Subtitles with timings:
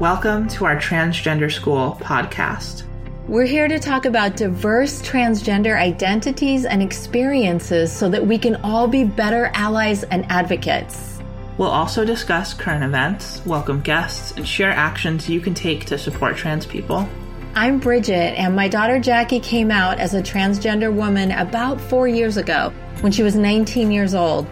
[0.00, 2.84] Welcome to our Transgender School podcast.
[3.28, 8.88] We're here to talk about diverse transgender identities and experiences so that we can all
[8.88, 11.18] be better allies and advocates.
[11.58, 16.34] We'll also discuss current events, welcome guests, and share actions you can take to support
[16.34, 17.06] trans people.
[17.54, 22.38] I'm Bridget, and my daughter Jackie came out as a transgender woman about four years
[22.38, 22.72] ago
[23.02, 24.46] when she was 19 years old.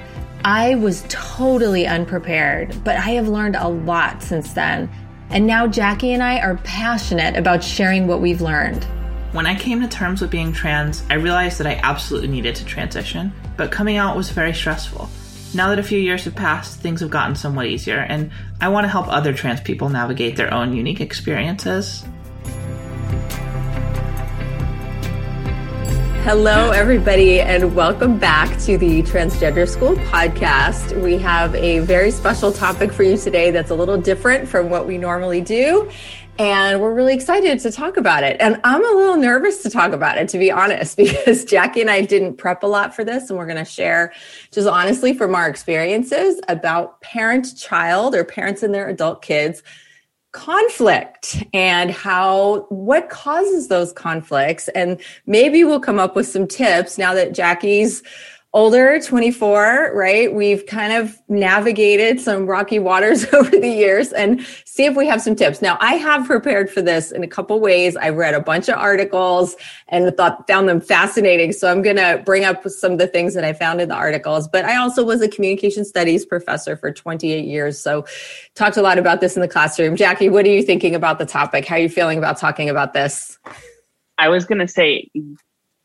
[0.45, 4.90] I was totally unprepared, but I have learned a lot since then
[5.30, 8.84] and now Jackie and I are passionate about sharing what we've learned.
[9.32, 12.64] When I came to terms with being trans, I realized that I absolutely needed to
[12.64, 15.10] transition, but coming out was very stressful.
[15.54, 18.84] Now that a few years have passed, things have gotten somewhat easier, and I want
[18.84, 22.04] to help other trans people navigate their own unique experiences.
[26.24, 31.00] Hello, everybody, and welcome back to the Transgender School podcast.
[31.00, 34.87] We have a very special topic for you today that's a little different from what
[34.87, 35.90] we normally do.
[36.38, 38.37] And we're really excited to talk about it.
[38.40, 41.90] And I'm a little nervous to talk about it, to be honest, because Jackie and
[41.90, 43.30] I didn't prep a lot for this.
[43.30, 44.12] And we're going to share
[44.50, 49.62] just honestly from our experiences about parent child or parents and their adult kids
[50.32, 54.68] conflict and how what causes those conflicts?
[54.68, 58.02] And maybe we'll come up with some tips now that Jackie's
[58.54, 60.32] older 24 right?
[60.32, 65.21] We've kind of navigated some rocky waters over the years and see if we have
[65.21, 65.60] some tips.
[65.60, 67.94] Now i have prepared for this in a couple ways.
[67.97, 69.55] I read a bunch of articles
[69.88, 71.53] and thought found them fascinating.
[71.53, 73.94] So i'm going to bring up some of the things that i found in the
[73.94, 74.49] articles.
[74.49, 77.78] But i also was a communication studies professor for 28 years.
[77.78, 78.06] So
[78.55, 79.94] talked a lot about this in the classroom.
[79.94, 81.66] Jackie what are you thinking about the topic?
[81.66, 83.38] How are you feeling about talking about this?
[84.16, 85.09] I was going to say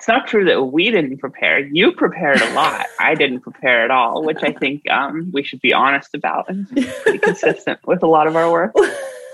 [0.03, 1.59] it's not true that we didn't prepare.
[1.59, 2.87] You prepared a lot.
[2.99, 6.67] I didn't prepare at all, which I think um, we should be honest about and
[6.75, 6.83] be
[7.21, 8.75] consistent with a lot of our work.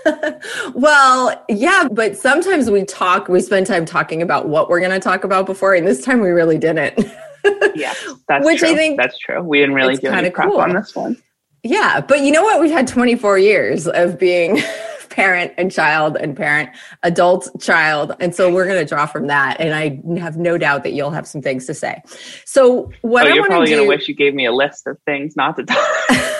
[0.74, 5.00] well, yeah, but sometimes we talk, we spend time talking about what we're going to
[5.00, 6.96] talk about before, and this time we really didn't.
[7.74, 7.92] yeah,
[8.28, 8.68] that's which true.
[8.68, 9.42] I think that's true.
[9.42, 10.60] We didn't really do any prep cool.
[10.60, 11.20] on this one.
[11.64, 12.60] Yeah, but you know what?
[12.60, 14.62] We've had 24 years of being
[15.10, 16.70] parent and child and parent,
[17.02, 18.14] adult child.
[18.20, 19.60] And so we're going to draw from that.
[19.60, 22.02] And I have no doubt that you'll have some things to say.
[22.44, 24.98] So what oh, I you're probably going to wish you gave me a list of
[25.04, 25.86] things not to talk.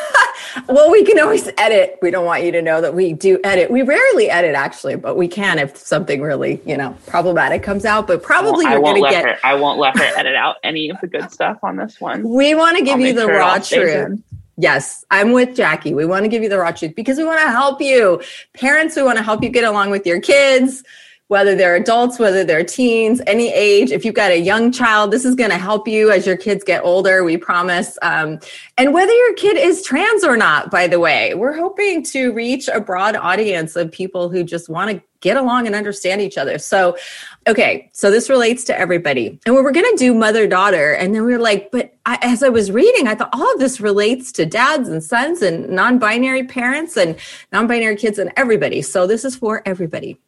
[0.69, 1.99] well, we can always edit.
[2.03, 3.71] We don't want you to know that we do edit.
[3.71, 8.07] We rarely edit actually, but we can if something really, you know, problematic comes out.
[8.07, 9.25] But probably well, we're going to get.
[9.25, 12.29] Her, I won't let her edit out any of the good stuff on this one.
[12.29, 14.21] We want to give I'll you the sure raw truth.
[14.61, 15.95] Yes, I'm with Jackie.
[15.95, 18.21] We want to give you the raw truth because we want to help you.
[18.53, 20.85] Parents, we want to help you get along with your kids,
[21.29, 23.91] whether they're adults, whether they're teens, any age.
[23.91, 26.63] If you've got a young child, this is going to help you as your kids
[26.63, 27.97] get older, we promise.
[28.03, 28.39] Um,
[28.77, 32.69] and whether your kid is trans or not, by the way, we're hoping to reach
[32.69, 36.59] a broad audience of people who just want to get along and understand each other.
[36.59, 36.99] So,
[37.47, 39.39] okay, so this relates to everybody.
[39.47, 40.93] And we were going to do mother daughter.
[40.93, 43.59] And then we were like, but I, as I was reading, I thought all of
[43.59, 47.17] this relates to dads and sons and non binary parents and
[47.53, 48.83] non binary kids and everybody.
[48.83, 50.19] So, this is for everybody.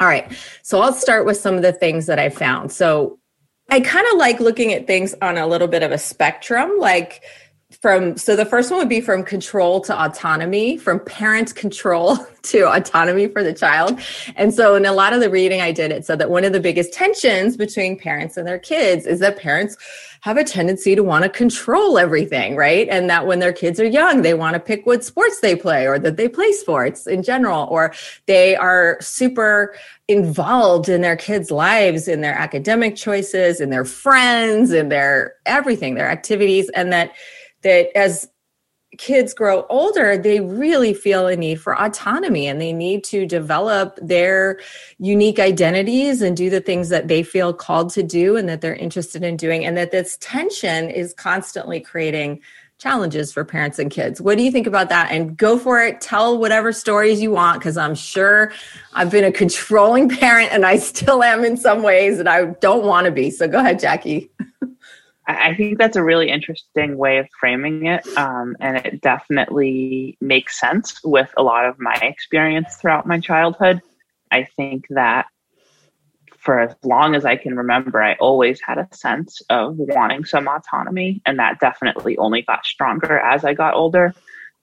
[0.00, 0.30] All right.
[0.62, 2.72] So, I'll start with some of the things that I found.
[2.72, 3.18] So,
[3.70, 6.72] I kind of like looking at things on a little bit of a spectrum.
[6.78, 7.22] Like,
[7.82, 12.72] from so the first one would be from control to autonomy from parent control to
[12.72, 14.00] autonomy for the child.
[14.36, 16.52] And so in a lot of the reading i did it said that one of
[16.52, 19.76] the biggest tensions between parents and their kids is that parents
[20.20, 22.88] have a tendency to want to control everything right?
[22.88, 25.88] And that when their kids are young they want to pick what sports they play
[25.88, 27.92] or that they play sports in general or
[28.26, 29.74] they are super
[30.06, 35.96] involved in their kids lives in their academic choices in their friends in their everything
[35.96, 37.12] their activities and that
[37.62, 38.28] that as
[38.98, 43.98] kids grow older, they really feel a need for autonomy and they need to develop
[44.02, 44.60] their
[44.98, 48.74] unique identities and do the things that they feel called to do and that they're
[48.74, 49.64] interested in doing.
[49.64, 52.40] And that this tension is constantly creating
[52.82, 54.20] challenges for parents and kids.
[54.20, 55.12] What do you think about that?
[55.12, 56.00] And go for it.
[56.00, 58.52] Tell whatever stories you want, because I'm sure
[58.92, 62.84] I've been a controlling parent and I still am in some ways and I don't
[62.84, 63.30] want to be.
[63.30, 64.31] So go ahead, Jackie.
[65.26, 68.06] I think that's a really interesting way of framing it.
[68.16, 73.80] Um, and it definitely makes sense with a lot of my experience throughout my childhood.
[74.32, 75.26] I think that
[76.38, 80.48] for as long as I can remember, I always had a sense of wanting some
[80.48, 81.22] autonomy.
[81.24, 84.12] And that definitely only got stronger as I got older.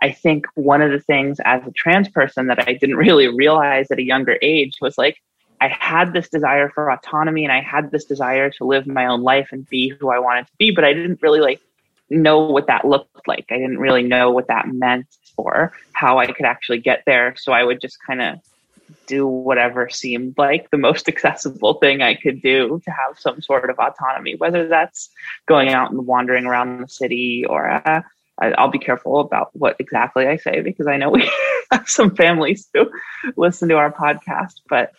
[0.02, 3.92] I think one of the things as a trans person that I didn't really realize
[3.92, 5.18] at a younger age was like,
[5.62, 9.22] I had this desire for autonomy and I had this desire to live my own
[9.22, 11.62] life and be who I wanted to be, but I didn't really like
[12.10, 13.46] know what that looked like.
[13.52, 15.08] I didn't really know what that meant
[15.38, 17.36] or how I could actually get there.
[17.38, 18.40] So I would just kind of
[19.06, 23.70] do whatever seemed like the most accessible thing I could do to have some sort
[23.70, 25.10] of autonomy, whether that's
[25.46, 28.02] going out and wandering around the city or uh,
[28.42, 31.30] I'll be careful about what exactly I say because I know we
[31.72, 32.90] have some families who
[33.36, 34.54] listen to our podcast.
[34.70, 34.94] But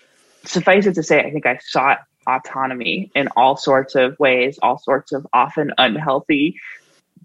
[0.44, 4.78] suffice it to say, I think I sought autonomy in all sorts of ways, all
[4.78, 6.60] sorts of often unhealthy,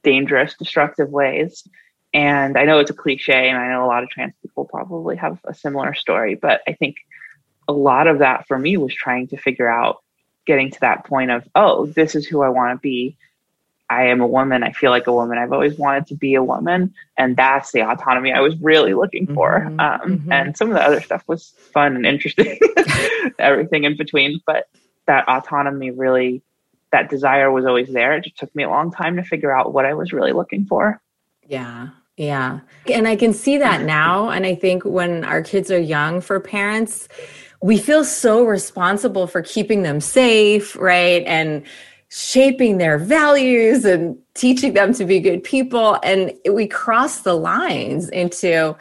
[0.03, 1.67] dangerous, destructive ways.
[2.13, 5.17] And I know it's a cliche, and I know a lot of trans people probably
[5.17, 6.95] have a similar story, but I think
[7.67, 9.97] a lot of that for me was trying to figure out
[10.45, 13.17] getting to that point of, oh, this is who I want to be.
[13.89, 14.63] I am a woman.
[14.63, 15.37] I feel like a woman.
[15.37, 16.93] I've always wanted to be a woman.
[17.17, 19.59] And that's the autonomy I was really looking for.
[19.59, 20.31] Mm-hmm, um, mm-hmm.
[20.31, 22.59] And some of the other stuff was fun and interesting,
[23.39, 24.41] everything in between.
[24.45, 24.67] But
[25.05, 26.41] that autonomy really,
[26.91, 28.13] that desire was always there.
[28.13, 30.65] It just took me a long time to figure out what I was really looking
[30.65, 30.99] for.
[31.47, 31.89] Yeah.
[32.17, 32.61] Yeah.
[32.91, 34.29] And I can see that now.
[34.29, 37.07] And I think when our kids are young for parents,
[37.61, 41.23] we feel so responsible for keeping them safe, right?
[41.25, 41.63] And
[42.15, 45.99] shaping their values and teaching them to be good people.
[46.01, 48.77] And we cross the lines into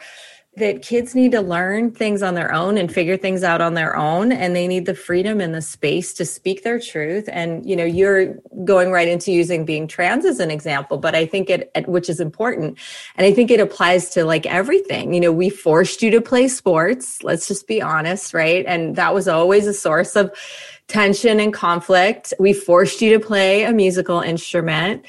[0.55, 3.93] that kids need to learn things on their own and figure things out on their
[3.97, 4.31] own.
[4.31, 7.27] And they need the freedom and the space to speak their truth.
[7.29, 11.25] And you know you're going right into using being trans as an example but i
[11.25, 12.77] think it which is important.
[13.17, 15.13] And i think it applies to like everything.
[15.13, 18.63] You know we forced you to play sports let's just be honest right?
[18.65, 20.31] And that was always a source of
[20.87, 25.05] tension and conflict we forced you to play a musical instrument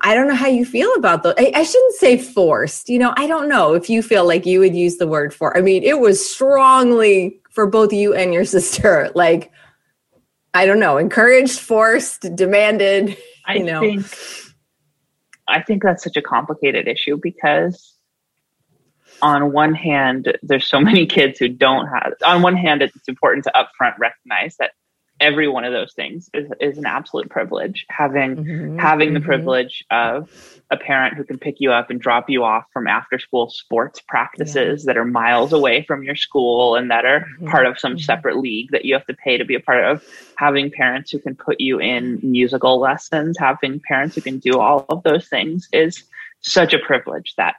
[0.00, 1.34] I don't know how you feel about those.
[1.38, 2.90] I, I, shouldn't say forced.
[2.90, 5.56] You know, I don't know if you feel like you would use the word for.
[5.56, 9.10] I mean, it was strongly for both you and your sister.
[9.14, 9.50] Like,
[10.52, 13.16] I don't know, encouraged, forced, demanded.
[13.46, 13.80] I you know.
[13.80, 14.06] think
[15.48, 17.94] I think that's such a complicated issue because
[19.22, 22.12] on one hand, there's so many kids who don't have.
[22.24, 24.72] On one hand, it's important to upfront recognize that
[25.24, 29.14] every one of those things is, is an absolute privilege having mm-hmm, having mm-hmm.
[29.14, 30.30] the privilege of
[30.70, 34.02] a parent who can pick you up and drop you off from after school sports
[34.06, 34.92] practices yeah.
[34.92, 38.00] that are miles away from your school and that are mm-hmm, part of some mm-hmm.
[38.00, 40.04] separate league that you have to pay to be a part of
[40.36, 44.84] having parents who can put you in musical lessons having parents who can do all
[44.90, 46.04] of those things is
[46.40, 47.54] such a privilege that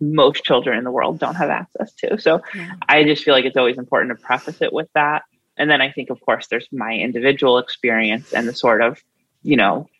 [0.00, 2.72] most children in the world don't have access to so yeah.
[2.88, 5.24] i just feel like it's always important to preface it with that
[5.60, 8.98] and then I think, of course, there's my individual experience and the sort of,
[9.42, 9.90] you know,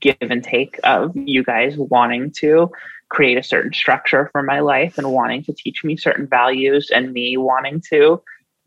[0.00, 2.70] give and take of you guys wanting to
[3.08, 7.12] create a certain structure for my life and wanting to teach me certain values and
[7.12, 8.22] me wanting to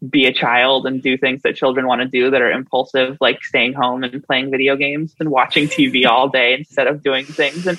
[0.10, 3.42] be a child and do things that children want to do that are impulsive, like
[3.42, 7.66] staying home and playing video games and watching TV all day instead of doing things.
[7.66, 7.78] And,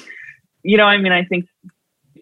[0.63, 1.47] you know, I mean, I think,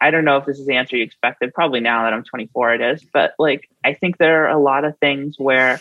[0.00, 1.54] I don't know if this is the answer you expected.
[1.54, 3.04] Probably now that I'm 24, it is.
[3.12, 5.80] But like, I think there are a lot of things where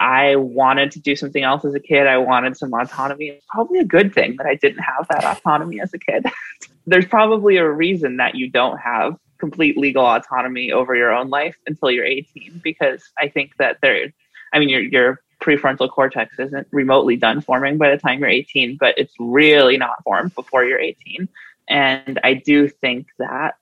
[0.00, 2.06] I wanted to do something else as a kid.
[2.06, 3.28] I wanted some autonomy.
[3.28, 6.24] It's probably a good thing that I didn't have that autonomy as a kid.
[6.86, 11.56] There's probably a reason that you don't have complete legal autonomy over your own life
[11.66, 14.10] until you're 18, because I think that there,
[14.54, 18.78] I mean, your, your prefrontal cortex isn't remotely done forming by the time you're 18,
[18.80, 21.28] but it's really not formed before you're 18.
[21.68, 23.54] And I do think that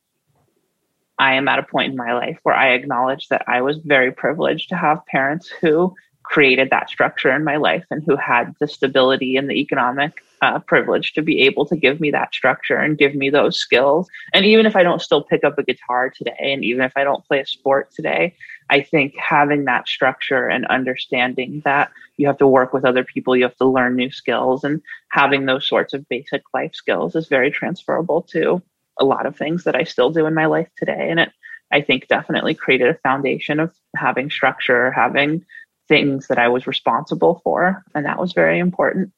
[1.18, 4.12] I am at a point in my life where I acknowledge that I was very
[4.12, 5.94] privileged to have parents who
[6.28, 10.58] created that structure in my life and who had the stability and the economic uh,
[10.58, 14.08] privilege to be able to give me that structure and give me those skills.
[14.34, 17.02] And even if I don't still pick up a guitar today, and even if I
[17.02, 18.34] don't play a sport today,
[18.68, 23.34] I think having that structure and understanding that you have to work with other people,
[23.34, 27.28] you have to learn new skills, and having those sorts of basic life skills is
[27.28, 28.62] very transferable to
[29.00, 31.08] a lot of things that I still do in my life today.
[31.10, 31.30] And it,
[31.72, 35.44] I think, definitely created a foundation of having structure, having
[35.88, 37.84] things that I was responsible for.
[37.94, 39.12] And that was very important.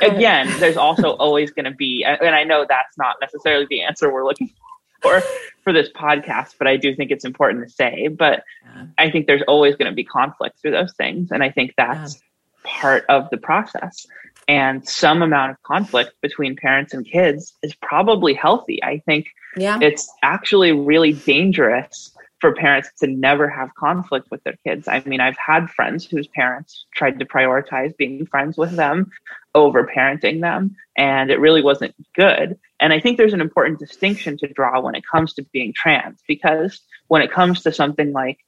[0.00, 4.12] Again, there's also always going to be, and I know that's not necessarily the answer
[4.12, 4.50] we're looking
[5.02, 5.22] for
[5.64, 8.08] for this podcast, but I do think it's important to say.
[8.08, 8.86] But yeah.
[8.98, 11.30] I think there's always going to be conflict through those things.
[11.30, 12.20] And I think that's yeah.
[12.64, 14.06] part of the process.
[14.48, 18.82] And some amount of conflict between parents and kids is probably healthy.
[18.82, 19.26] I think
[19.56, 19.78] yeah.
[19.80, 24.88] it's actually really dangerous for parents to never have conflict with their kids.
[24.88, 29.10] I mean, I've had friends whose parents tried to prioritize being friends with them
[29.54, 32.58] over parenting them, and it really wasn't good.
[32.80, 36.20] And I think there's an important distinction to draw when it comes to being trans,
[36.26, 38.38] because when it comes to something like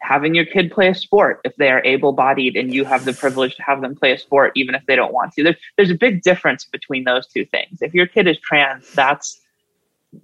[0.00, 3.12] having your kid play a sport if they are able bodied and you have the
[3.12, 5.90] privilege to have them play a sport even if they don't want to, there's, there's
[5.90, 7.82] a big difference between those two things.
[7.82, 9.40] If your kid is trans, that's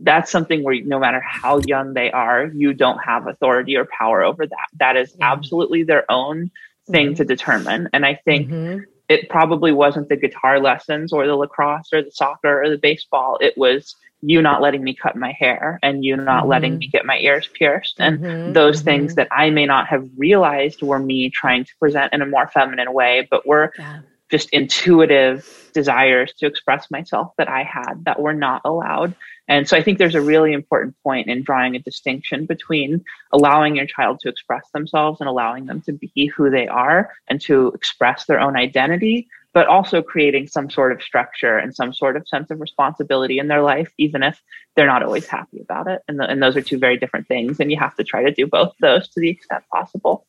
[0.00, 4.22] that's something where no matter how young they are, you don't have authority or power
[4.22, 4.66] over that.
[4.78, 5.32] That is yeah.
[5.32, 6.50] absolutely their own
[6.90, 7.14] thing mm-hmm.
[7.16, 7.88] to determine.
[7.92, 8.84] And I think mm-hmm.
[9.08, 13.38] it probably wasn't the guitar lessons or the lacrosse or the soccer or the baseball.
[13.40, 16.50] It was you not letting me cut my hair and you not mm-hmm.
[16.50, 18.52] letting me get my ears pierced and mm-hmm.
[18.52, 18.84] those mm-hmm.
[18.84, 22.46] things that I may not have realized were me trying to present in a more
[22.46, 24.00] feminine way, but were yeah.
[24.32, 29.14] Just intuitive desires to express myself that I had that were not allowed.
[29.46, 33.76] And so I think there's a really important point in drawing a distinction between allowing
[33.76, 37.72] your child to express themselves and allowing them to be who they are and to
[37.74, 42.26] express their own identity, but also creating some sort of structure and some sort of
[42.26, 44.40] sense of responsibility in their life, even if
[44.76, 46.00] they're not always happy about it.
[46.08, 47.60] And, the, and those are two very different things.
[47.60, 50.24] And you have to try to do both those to the extent possible.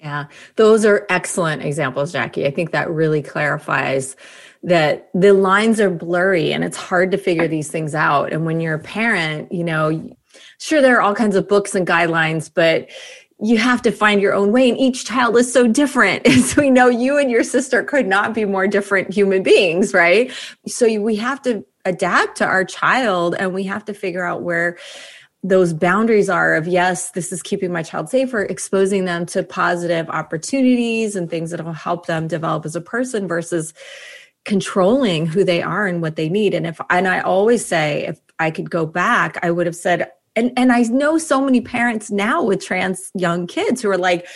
[0.00, 0.26] Yeah,
[0.56, 2.46] those are excellent examples, Jackie.
[2.46, 4.16] I think that really clarifies
[4.62, 8.32] that the lines are blurry and it's hard to figure these things out.
[8.32, 10.10] And when you're a parent, you know,
[10.58, 12.88] sure, there are all kinds of books and guidelines, but
[13.40, 16.70] you have to find your own way and each child is so different as we
[16.70, 20.32] know you and your sister could not be more different human beings right
[20.66, 24.78] so we have to adapt to our child and we have to figure out where
[25.48, 30.08] those boundaries are of yes this is keeping my child safer exposing them to positive
[30.10, 33.72] opportunities and things that will help them develop as a person versus
[34.46, 36.54] controlling who they are and what they need.
[36.54, 40.10] And if, and I always say, if I could go back, I would have said,
[40.36, 44.26] and, and I know so many parents now with trans young kids who are like,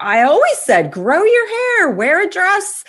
[0.00, 2.84] I always said, grow your hair, wear a dress,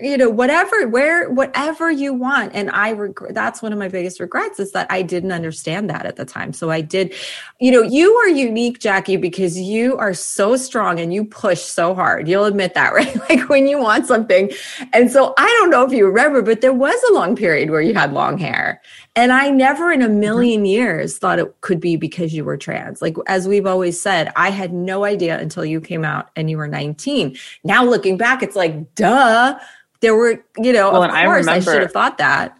[0.00, 2.52] you know, whatever, wear whatever you want.
[2.54, 6.04] And I regret, that's one of my biggest regrets is that I didn't understand that
[6.04, 6.52] at the time.
[6.52, 7.14] So I did,
[7.58, 11.94] you know, you are unique, Jackie, because you are so strong and you push so
[11.94, 12.28] hard.
[12.28, 13.16] You'll admit that, right?
[13.30, 14.50] like when you want something.
[14.92, 17.80] And so I don't know if you remember, but there was a long period where
[17.80, 18.82] you had long hair.
[19.16, 20.20] And I never in a mm-hmm.
[20.20, 23.02] million years thought it could be because you were trans.
[23.02, 26.56] Like, as we've always said, I had no idea until you came out and you
[26.56, 27.36] were 19.
[27.64, 29.58] Now looking back, it's like, duh.
[30.00, 32.56] There were, you know, well, of course I, remember, I should have thought that.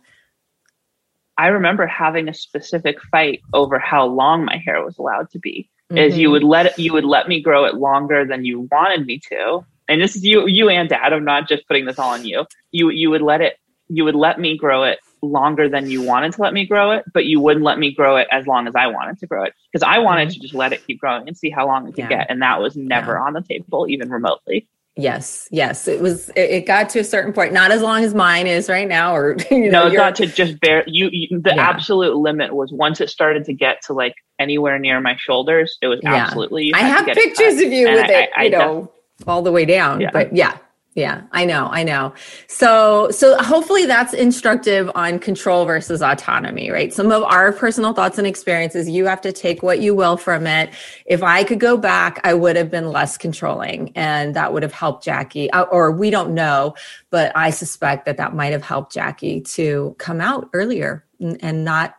[1.38, 5.70] I remember having a specific fight over how long my hair was allowed to be.
[5.90, 5.98] Mm-hmm.
[5.98, 9.06] Is you would let it, you would let me grow it longer than you wanted
[9.06, 11.12] me to, and this is you, you and Dad.
[11.12, 12.46] I'm not just putting this all on you.
[12.70, 16.32] You you would let it, you would let me grow it longer than you wanted
[16.32, 18.74] to let me grow it, but you wouldn't let me grow it as long as
[18.74, 20.34] I wanted to grow it because I wanted mm-hmm.
[20.34, 22.08] to just let it keep growing and see how long it could yeah.
[22.08, 22.26] get.
[22.30, 23.22] And that was never yeah.
[23.22, 24.68] on the table, even remotely.
[24.96, 26.30] Yes, yes, it was.
[26.36, 29.36] It, got to a certain point, not as long as mine is right now, or
[29.50, 30.84] you know, no, it got to just bear.
[30.86, 31.70] You, you the yeah.
[31.70, 35.86] absolute limit was once it started to get to like anywhere near my shoulders, it
[35.86, 36.74] was absolutely.
[36.74, 39.52] I have pictures of you with I, it, I, you I know, def- all the
[39.52, 40.04] way down.
[40.12, 40.58] But yeah,
[40.94, 42.12] yeah, I know, I know.
[42.48, 46.92] So, so hopefully that's instructive on control versus autonomy, right?
[46.92, 50.48] Some of our personal thoughts and experiences, you have to take what you will from
[50.48, 50.70] it.
[51.06, 54.72] If I could go back, I would have been less controlling and that would have
[54.72, 56.74] helped Jackie, uh, or we don't know,
[57.10, 61.94] but I suspect that that might have helped Jackie to come out earlier and not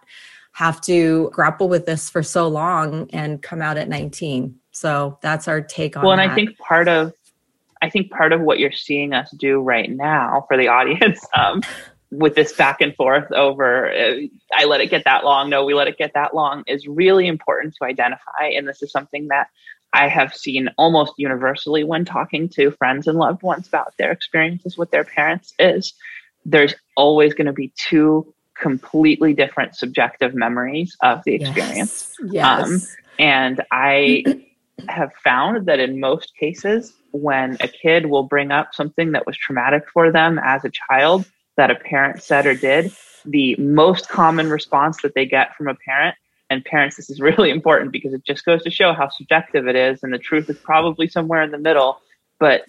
[0.52, 4.60] have to grapple with this for so long and come out at 19.
[4.72, 6.32] So that's our take on Well, and that.
[6.32, 7.14] I think part of
[7.82, 11.62] I think part of what you're seeing us do right now for the audience um,
[12.12, 14.16] with this back and forth over uh,
[14.54, 17.28] I let it get that long, no, we let it get that long is really
[17.28, 18.48] important to identify.
[18.56, 19.48] And this is something that
[19.94, 24.78] I have seen almost universally when talking to friends and loved ones about their experiences
[24.78, 25.94] with their parents is
[26.46, 32.16] there's always going to be two completely different subjective memories of the experience.
[32.24, 32.32] Yes.
[32.32, 32.62] yes.
[32.62, 32.82] Um,
[33.20, 34.24] and I
[34.88, 39.38] have found that in most cases, when a kid will bring up something that was
[39.38, 41.26] traumatic for them as a child
[41.58, 42.92] that a parent said or did,
[43.26, 46.16] the most common response that they get from a parent,
[46.50, 49.76] and parents, this is really important because it just goes to show how subjective it
[49.76, 52.00] is, and the truth is probably somewhere in the middle,
[52.40, 52.66] but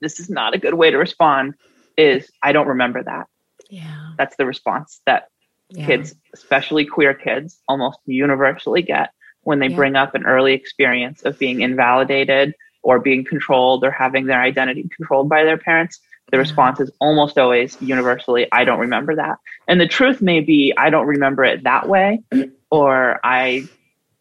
[0.00, 1.54] this is not a good way to respond,
[1.96, 3.26] is I don't remember that.
[3.68, 4.12] Yeah.
[4.16, 5.28] That's the response that
[5.70, 5.86] yeah.
[5.86, 9.10] kids, especially queer kids, almost universally get
[9.42, 9.76] when they yeah.
[9.76, 14.88] bring up an early experience of being invalidated or being controlled or having their identity
[14.94, 16.40] controlled by their parents, the mm-hmm.
[16.40, 19.38] response is almost always universally, I don't remember that.
[19.68, 22.22] And the truth may be, I don't remember it that way,
[22.70, 23.68] or I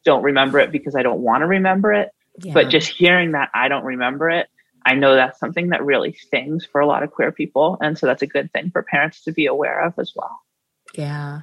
[0.05, 2.09] don't remember it because I don't want to remember it.
[2.41, 2.53] Yeah.
[2.53, 4.47] But just hearing that I don't remember it,
[4.85, 7.77] I know that's something that really stings for a lot of queer people.
[7.81, 10.39] And so that's a good thing for parents to be aware of as well.
[10.95, 11.41] Yeah.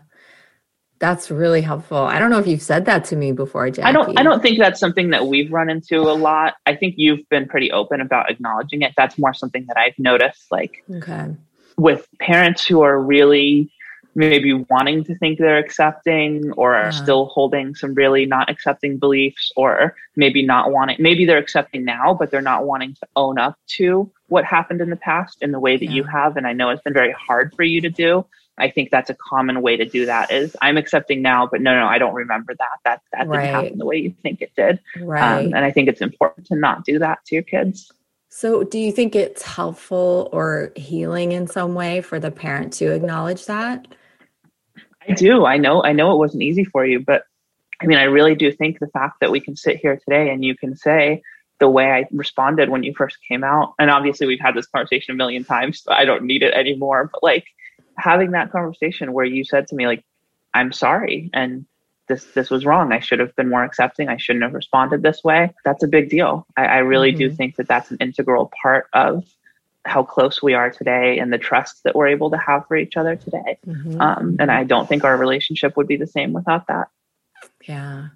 [0.98, 1.98] That's really helpful.
[1.98, 3.86] I don't know if you've said that to me before, Jackie.
[3.86, 6.54] I don't I don't think that's something that we've run into a lot.
[6.64, 8.92] I think you've been pretty open about acknowledging it.
[8.96, 11.34] That's more something that I've noticed like okay.
[11.76, 13.70] with parents who are really
[14.14, 19.52] maybe wanting to think they're accepting or are still holding some really not accepting beliefs
[19.56, 23.58] or maybe not wanting maybe they're accepting now but they're not wanting to own up
[23.66, 25.92] to what happened in the past in the way that yeah.
[25.92, 28.24] you have and i know it's been very hard for you to do
[28.58, 31.74] i think that's a common way to do that is i'm accepting now but no
[31.74, 33.42] no i don't remember that that that right.
[33.42, 36.46] didn't happen the way you think it did right um, and i think it's important
[36.46, 37.92] to not do that to your kids
[38.28, 42.92] so, do you think it's helpful or healing in some way for the parent to
[42.92, 43.88] acknowledge that?
[45.08, 45.46] I do.
[45.46, 45.82] I know.
[45.82, 47.22] I know it wasn't easy for you, but
[47.80, 50.44] I mean, I really do think the fact that we can sit here today and
[50.44, 51.22] you can say
[51.60, 55.14] the way I responded when you first came out, and obviously we've had this conversation
[55.14, 57.08] a million times, so I don't need it anymore.
[57.10, 57.46] But like
[57.96, 60.04] having that conversation where you said to me, like,
[60.54, 61.66] "I'm sorry," and
[62.08, 62.92] this this was wrong.
[62.92, 64.08] I should have been more accepting.
[64.08, 65.54] I shouldn't have responded this way.
[65.64, 66.46] That's a big deal.
[66.56, 67.18] I, I really mm-hmm.
[67.18, 69.24] do think that that's an integral part of
[69.84, 72.96] how close we are today and the trust that we're able to have for each
[72.96, 73.58] other today.
[73.66, 74.00] Mm-hmm.
[74.00, 76.88] Um, and I don't think our relationship would be the same without that.
[77.64, 78.08] Yeah.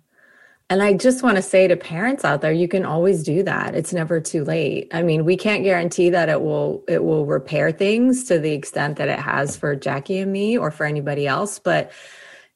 [0.70, 3.74] And I just want to say to parents out there, you can always do that.
[3.74, 4.88] It's never too late.
[4.92, 8.96] I mean, we can't guarantee that it will it will repair things to the extent
[8.98, 11.90] that it has for Jackie and me or for anybody else, but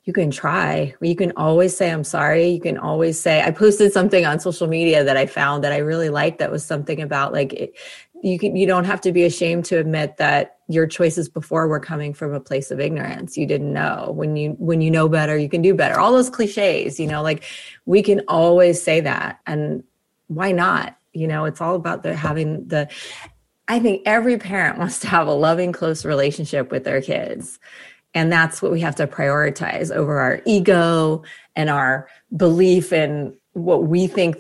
[0.05, 0.95] you can try.
[1.01, 2.49] You can always say, I'm sorry.
[2.51, 5.79] You can always say, I posted something on social media that I found that I
[5.79, 7.75] really liked that was something about like, it,
[8.25, 11.79] you can, you don't have to be ashamed to admit that your choices before were
[11.79, 13.37] coming from a place of ignorance.
[13.37, 16.01] You didn't know when you, when you know better, you can do better.
[16.01, 17.45] All those cliches, you know, like
[17.85, 19.41] we can always say that.
[19.47, 19.85] And
[20.29, 20.97] why not?
[21.13, 22.89] You know, it's all about the having the,
[23.69, 27.59] I think every parent wants to have a loving, close relationship with their kids
[28.15, 31.25] and that's what we have to prioritize over our ego
[31.57, 34.37] and our belief in what we think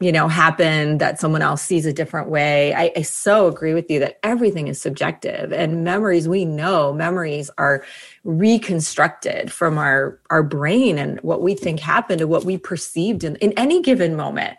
[0.00, 2.74] you know happened that someone else sees a different way.
[2.74, 7.50] I, I, so agree with you that everything is subjective and memories we know memories
[7.56, 7.82] are
[8.22, 13.36] reconstructed from our our brain and what we think happened and what we perceived in,
[13.36, 14.58] in any given moment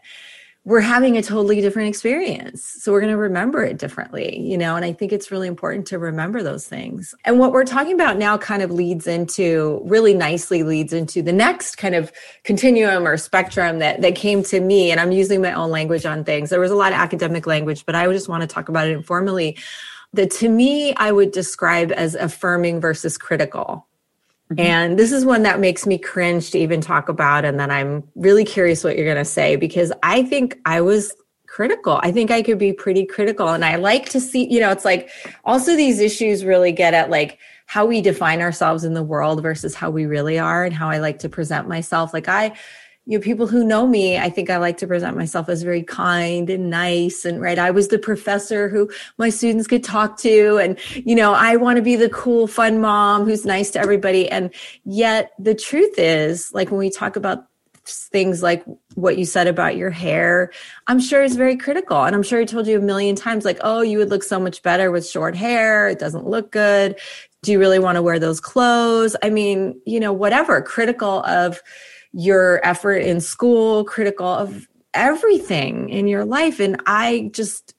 [0.64, 2.64] we're having a totally different experience.
[2.64, 5.88] So we're going to remember it differently, you know, and I think it's really important
[5.88, 7.16] to remember those things.
[7.26, 11.34] And what we're talking about now kind of leads into really nicely leads into the
[11.34, 12.12] next kind of
[12.44, 16.24] continuum or spectrum that that came to me and I'm using my own language on
[16.24, 16.52] things.
[16.52, 18.92] There was a lot of academic language, but I just want to talk about it
[18.92, 19.58] informally.
[20.14, 23.88] That to me I would describe as affirming versus critical.
[24.52, 24.60] Mm-hmm.
[24.60, 27.46] And this is one that makes me cringe to even talk about.
[27.46, 31.14] And then I'm really curious what you're going to say because I think I was
[31.48, 32.00] critical.
[32.02, 33.50] I think I could be pretty critical.
[33.50, 35.10] And I like to see, you know, it's like
[35.46, 39.74] also these issues really get at like how we define ourselves in the world versus
[39.74, 42.14] how we really are and how I like to present myself.
[42.14, 42.54] Like I,
[43.06, 45.82] you know, people who know me, I think I like to present myself as very
[45.82, 47.26] kind and nice.
[47.26, 50.58] And right, I was the professor who my students could talk to.
[50.58, 54.30] And, you know, I want to be the cool, fun mom who's nice to everybody.
[54.30, 54.54] And
[54.86, 57.48] yet the truth is, like when we talk about
[57.86, 60.52] things like what you said about your hair,
[60.86, 62.04] I'm sure is very critical.
[62.04, 64.40] And I'm sure I told you a million times, like, oh, you would look so
[64.40, 65.88] much better with short hair.
[65.88, 67.00] It doesn't look good.
[67.42, 69.16] Do you really want to wear those clothes?
[69.24, 71.60] I mean, you know, whatever, critical of,
[72.14, 76.60] your effort in school, critical of everything in your life.
[76.60, 77.74] And I just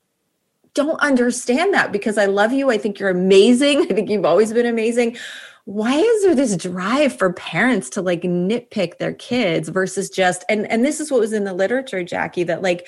[0.74, 2.70] don't understand that because I love you.
[2.70, 3.82] I think you're amazing.
[3.90, 5.16] I think you've always been amazing.
[5.64, 10.68] Why is there this drive for parents to like nitpick their kids versus just and
[10.70, 12.86] and this is what was in the literature, Jackie, that like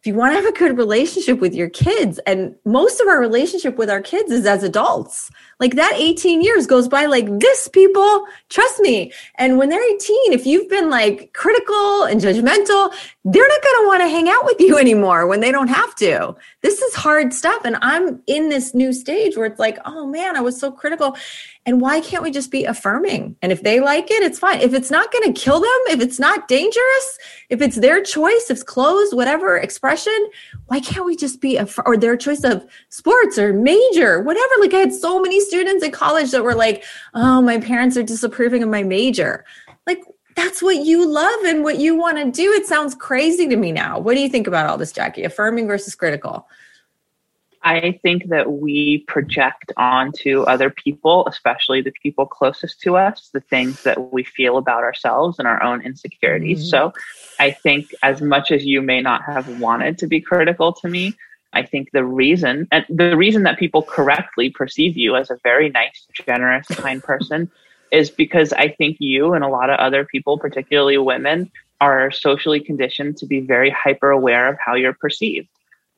[0.00, 3.20] if you want to have a good relationship with your kids and most of our
[3.20, 5.30] relationship with our kids is as adults.
[5.58, 8.24] Like that 18 years goes by like this people.
[8.48, 9.12] Trust me.
[9.34, 12.94] And when they're 18 if you've been like critical and judgmental
[13.26, 15.94] they're not going to want to hang out with you anymore when they don't have
[15.96, 16.34] to.
[16.62, 20.36] This is hard stuff and i'm in this new stage where it's like oh man
[20.36, 21.16] i was so critical
[21.66, 23.36] and why can't we just be affirming?
[23.42, 24.60] And if they like it, it's fine.
[24.60, 27.18] If it's not going to kill them, if it's not dangerous,
[27.50, 30.30] if it's their choice, if it's clothes, whatever expression,
[30.66, 34.52] why can't we just be, aff- or their choice of sports or major, whatever?
[34.58, 36.82] Like I had so many students in college that were like,
[37.14, 39.44] oh, my parents are disapproving of my major.
[39.86, 40.02] Like,
[40.36, 42.52] that's what you love and what you want to do.
[42.52, 43.98] It sounds crazy to me now.
[43.98, 45.24] What do you think about all this, Jackie?
[45.24, 46.48] Affirming versus critical?
[47.62, 53.40] I think that we project onto other people, especially the people closest to us, the
[53.40, 56.60] things that we feel about ourselves and our own insecurities.
[56.60, 56.70] Mm-hmm.
[56.70, 56.92] So
[57.38, 61.14] I think as much as you may not have wanted to be critical to me,
[61.52, 65.68] I think the reason and the reason that people correctly perceive you as a very
[65.68, 67.50] nice, generous, kind person
[67.92, 72.60] is because I think you and a lot of other people, particularly women, are socially
[72.60, 75.48] conditioned to be very hyper aware of how you're perceived.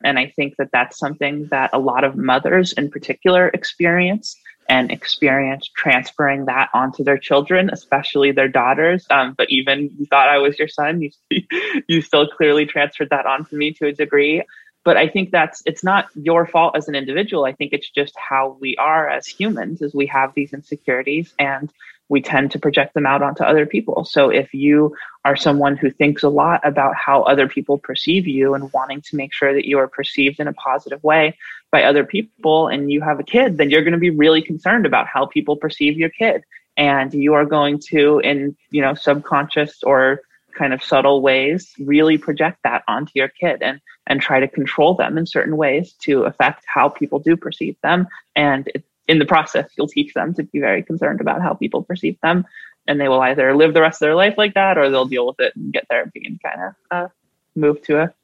[0.05, 4.37] And I think that that's something that a lot of mothers in particular experience
[4.69, 9.07] and experience transferring that onto their children, especially their daughters.
[9.11, 11.11] Um, but even you thought I was your son, you,
[11.89, 14.43] you still clearly transferred that onto me to a degree.
[14.85, 17.45] But I think that's it's not your fault as an individual.
[17.45, 21.73] I think it's just how we are as humans, is we have these insecurities and
[22.13, 24.05] we tend to project them out onto other people.
[24.05, 24.95] So if you
[25.25, 29.17] are someone who thinks a lot about how other people perceive you and wanting to
[29.17, 31.39] make sure that you are perceived in a positive way
[31.71, 34.85] by other people and you have a kid, then you're going to be really concerned
[34.85, 36.43] about how people perceive your kid.
[36.77, 40.21] And you are going to, in, you know, subconscious or
[40.55, 44.95] kind of subtle ways, really project that onto your kid and, and try to control
[44.95, 48.07] them in certain ways to affect how people do perceive them.
[48.37, 51.83] And it, in the process, you'll teach them to be very concerned about how people
[51.83, 52.45] perceive them.
[52.87, 55.27] And they will either live the rest of their life like that or they'll deal
[55.27, 57.09] with it and get therapy and kind of uh,
[57.55, 58.15] move to a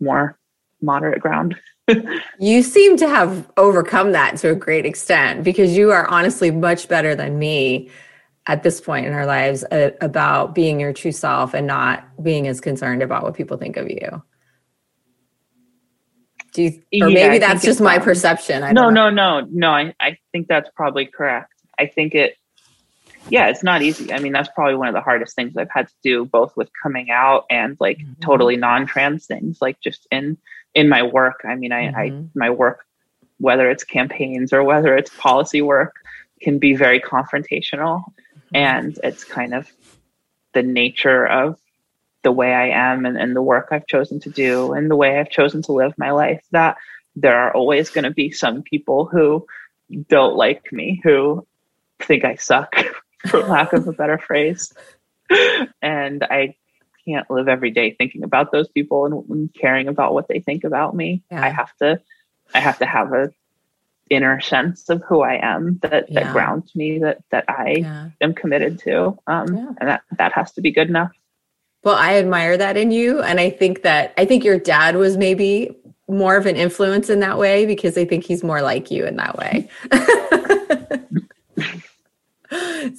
[0.00, 0.38] more
[0.80, 1.56] moderate ground.
[2.40, 6.88] you seem to have overcome that to a great extent because you are honestly much
[6.88, 7.90] better than me
[8.46, 12.48] at this point in our lives uh, about being your true self and not being
[12.48, 14.22] as concerned about what people think of you.
[16.52, 18.62] Do you, or maybe that's just my perception.
[18.62, 19.70] I no, no, no, no.
[19.70, 21.52] I, I think that's probably correct.
[21.78, 22.36] I think it,
[23.28, 24.12] yeah, it's not easy.
[24.12, 26.70] I mean, that's probably one of the hardest things I've had to do, both with
[26.82, 28.20] coming out and like mm-hmm.
[28.20, 30.38] totally non-trans things, like just in
[30.74, 31.40] in my work.
[31.44, 31.96] I mean, I, mm-hmm.
[31.98, 32.86] I my work,
[33.38, 35.96] whether it's campaigns or whether it's policy work,
[36.40, 38.56] can be very confrontational, mm-hmm.
[38.56, 39.70] and it's kind of
[40.54, 41.58] the nature of
[42.22, 45.18] the way I am and, and the work I've chosen to do and the way
[45.18, 46.76] I've chosen to live my life that
[47.14, 49.46] there are always going to be some people who
[50.08, 51.46] don't like me, who
[52.00, 52.76] think I suck,
[53.28, 54.72] for lack of a better phrase.
[55.82, 56.54] And I
[57.04, 60.64] can't live every day thinking about those people and, and caring about what they think
[60.64, 61.22] about me.
[61.30, 61.44] Yeah.
[61.44, 62.00] I have to,
[62.54, 63.30] I have to have a
[64.10, 66.24] inner sense of who I am that, yeah.
[66.24, 68.10] that grounds me, that, that I yeah.
[68.20, 69.18] am committed to.
[69.26, 71.12] Um, and that, that has to be good enough.
[71.84, 73.22] Well, I admire that in you.
[73.22, 75.76] And I think that, I think your dad was maybe
[76.08, 79.16] more of an influence in that way because I think he's more like you in
[79.16, 79.68] that way.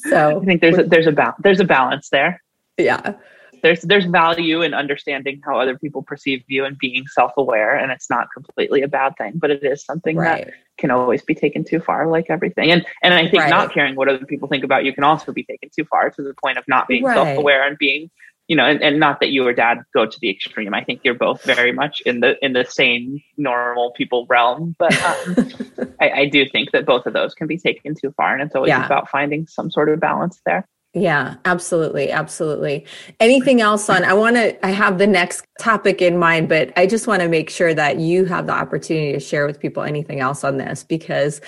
[0.10, 2.42] so I think there's a, there's a ba- there's a balance there.
[2.78, 3.16] Yeah.
[3.62, 8.10] There's there's value in understanding how other people perceive you and being self-aware and it's
[8.10, 10.46] not completely a bad thing, but it is something right.
[10.46, 12.72] that can always be taken too far like everything.
[12.72, 13.50] And and I think right.
[13.50, 16.22] not caring what other people think about you can also be taken too far to
[16.22, 17.16] the point of not being right.
[17.16, 18.10] self-aware and being
[18.50, 20.74] you know, and, and not that you or dad go to the extreme.
[20.74, 24.76] I think you're both very much in the in the same normal people realm.
[24.80, 28.34] But um, I, I, do think that both of those can be taken too far,
[28.34, 28.86] and it's always yeah.
[28.86, 30.68] about finding some sort of balance there.
[30.96, 32.88] Yeah, absolutely, absolutely.
[33.20, 34.04] Anything else on?
[34.04, 34.66] I want to.
[34.66, 38.00] I have the next topic in mind, but I just want to make sure that
[38.00, 41.40] you have the opportunity to share with people anything else on this because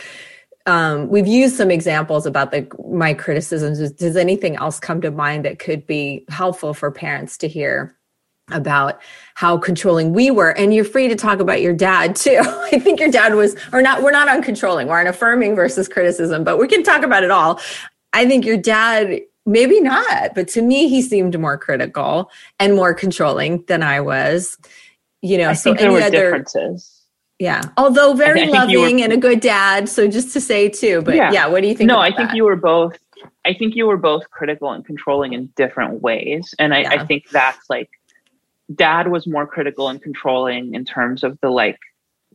[0.65, 3.91] um, we've used some examples about the my criticisms.
[3.91, 7.97] Does anything else come to mind that could be helpful for parents to hear
[8.51, 8.99] about
[9.35, 10.51] how controlling we were?
[10.51, 12.41] And you're free to talk about your dad too.
[12.41, 14.03] I think your dad was, or not.
[14.03, 14.87] We're not on controlling.
[14.87, 17.59] We're on affirming versus criticism, but we can talk about it all.
[18.13, 22.93] I think your dad maybe not but to me he seemed more critical and more
[22.93, 24.55] controlling than i was
[25.21, 27.00] you know I so there were other, differences
[27.41, 27.61] yeah.
[27.75, 29.89] Although very loving were, and a good dad.
[29.89, 31.87] So just to say too, but yeah, yeah what do you think?
[31.87, 32.35] No, I think that?
[32.35, 32.99] you were both,
[33.43, 36.53] I think you were both critical and controlling in different ways.
[36.59, 36.91] And I, yeah.
[36.91, 37.89] I think that's like,
[38.75, 41.79] dad was more critical and controlling in terms of the like,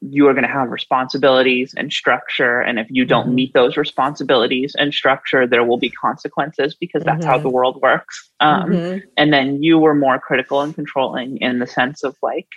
[0.01, 2.61] you are going to have responsibilities and structure.
[2.61, 3.35] And if you don't mm-hmm.
[3.37, 7.31] meet those responsibilities and structure, there will be consequences because that's mm-hmm.
[7.31, 8.29] how the world works.
[8.41, 9.09] Um, mm-hmm.
[9.17, 12.49] And then you were more critical and controlling in the sense of like,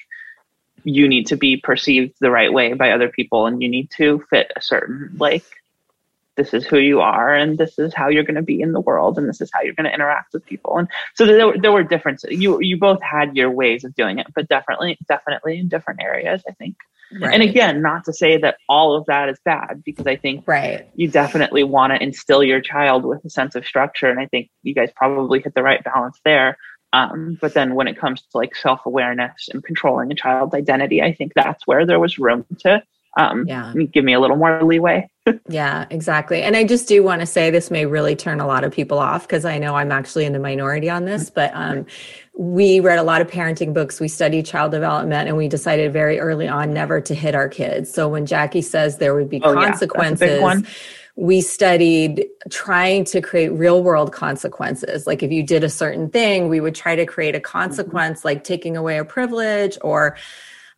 [0.83, 4.23] you need to be perceived the right way by other people and you need to
[4.29, 5.43] fit a certain like
[6.39, 8.79] this is who you are and this is how you're going to be in the
[8.79, 10.77] world and this is how you're going to interact with people.
[10.77, 12.39] And so there were, there were differences.
[12.39, 16.41] You you both had your ways of doing it but definitely definitely in different areas
[16.47, 16.75] i think.
[17.11, 17.33] Right.
[17.33, 20.87] and again not to say that all of that is bad because i think right.
[20.93, 24.51] you definitely want to instill your child with a sense of structure and i think
[24.61, 26.55] you guys probably hit the right balance there
[26.93, 31.01] um, but then when it comes to like self awareness and controlling a child's identity,
[31.01, 32.81] I think that's where there was room to
[33.17, 33.73] um, yeah.
[33.91, 35.09] give me a little more leeway.
[35.49, 36.41] yeah, exactly.
[36.41, 38.99] And I just do want to say this may really turn a lot of people
[38.99, 41.85] off because I know I'm actually in the minority on this, but um,
[42.37, 43.99] we read a lot of parenting books.
[43.99, 47.91] We studied child development and we decided very early on never to hit our kids.
[47.91, 50.61] So when Jackie says there would be oh, consequences, yeah,
[51.19, 55.05] we studied trying to create real world consequences.
[55.05, 58.27] Like if you did a certain thing, we would try to create a consequence, mm-hmm.
[58.29, 60.15] like taking away a privilege or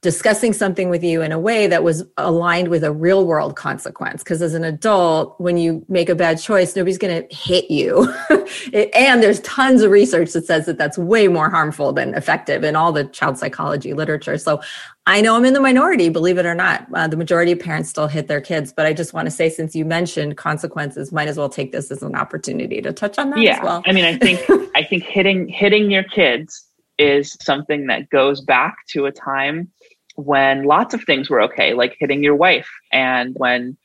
[0.02, 4.24] discussing something with you in a way that was aligned with a real world consequence.
[4.24, 8.12] Because as an adult, when you make a bad choice, nobody's going to hit you.
[8.74, 12.64] it, and there's tons of research that says that that's way more harmful than effective
[12.64, 14.40] in all the child psychology literature.
[14.40, 14.60] So
[15.06, 16.88] I know I'm in the minority, believe it or not.
[16.92, 19.50] Uh, the majority of parents still hit their kids, but I just want to say,
[19.50, 23.30] since you mentioned consequences, might as well take this as an opportunity to touch on
[23.32, 23.58] that yeah.
[23.58, 23.84] as well.
[23.86, 24.42] I mean, I think
[24.76, 26.66] I think hitting hitting your kids
[26.98, 29.72] is something that goes back to a time
[30.16, 33.78] when lots of things were okay, like hitting your wife, and when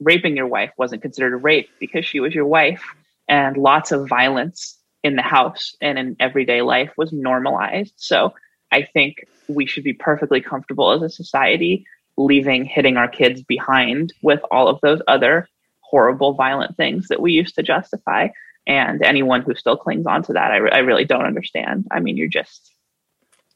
[0.00, 2.82] raping your wife wasn't considered a rape because she was your wife,
[3.28, 7.94] and lots of violence in the house and in everyday life was normalized.
[7.96, 8.34] So
[8.70, 11.84] I think we should be perfectly comfortable as a society
[12.16, 15.48] leaving hitting our kids behind with all of those other
[15.80, 18.28] horrible, violent things that we used to justify.
[18.66, 21.86] And anyone who still clings on to that, I, re- I really don't understand.
[21.90, 22.71] I mean, you're just,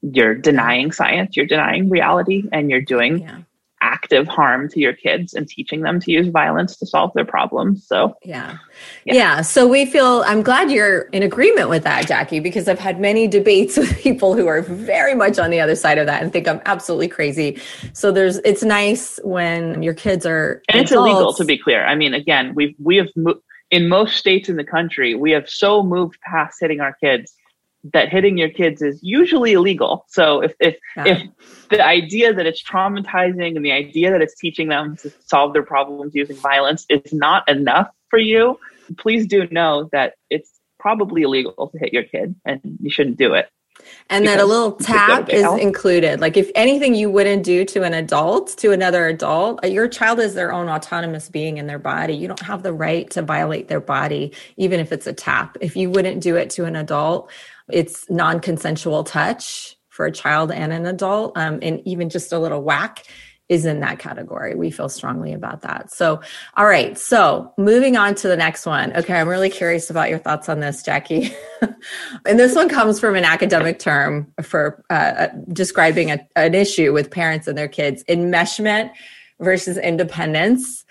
[0.03, 3.39] you're denying science, you're denying reality, and you're doing yeah
[3.87, 7.87] active harm to your kids and teaching them to use violence to solve their problems.
[7.87, 8.59] So, yeah.
[9.05, 9.15] yeah.
[9.15, 9.41] Yeah.
[9.43, 13.29] So, we feel, I'm glad you're in agreement with that, Jackie, because I've had many
[13.29, 16.49] debates with people who are very much on the other side of that and think
[16.49, 17.61] I'm absolutely crazy.
[17.93, 20.63] So, there's, it's nice when your kids are.
[20.69, 21.85] And it's illegal, to be clear.
[21.85, 25.49] I mean, again, we've, we have, mo- in most states in the country, we have
[25.49, 27.35] so moved past hitting our kids
[27.93, 30.05] that hitting your kids is usually illegal.
[30.09, 31.05] So if if yeah.
[31.05, 35.53] if the idea that it's traumatizing and the idea that it's teaching them to solve
[35.53, 38.59] their problems using violence is not enough for you,
[38.99, 43.35] please do know that it's probably illegal to hit your kid and you shouldn't do
[43.35, 43.49] it.
[44.09, 46.21] And that a little tap is included.
[46.21, 50.21] Like if anything you wouldn't do to an adult, to another adult, uh, your child
[50.21, 52.15] is their own autonomous being in their body.
[52.15, 55.59] You don't have the right to violate their body, even if it's a tap.
[55.61, 57.31] If you wouldn't do it to an adult,
[57.71, 61.37] it's non consensual touch for a child and an adult.
[61.37, 63.05] Um, and even just a little whack
[63.49, 64.55] is in that category.
[64.57, 65.93] We feel strongly about that.
[65.93, 66.21] So,
[66.57, 66.99] all right.
[66.99, 68.95] So, moving on to the next one.
[68.97, 69.15] Okay.
[69.15, 71.33] I'm really curious about your thoughts on this, Jackie.
[72.27, 76.93] and this one comes from an academic term for uh, uh, describing a, an issue
[76.93, 78.91] with parents and their kids enmeshment
[79.39, 80.85] versus independence.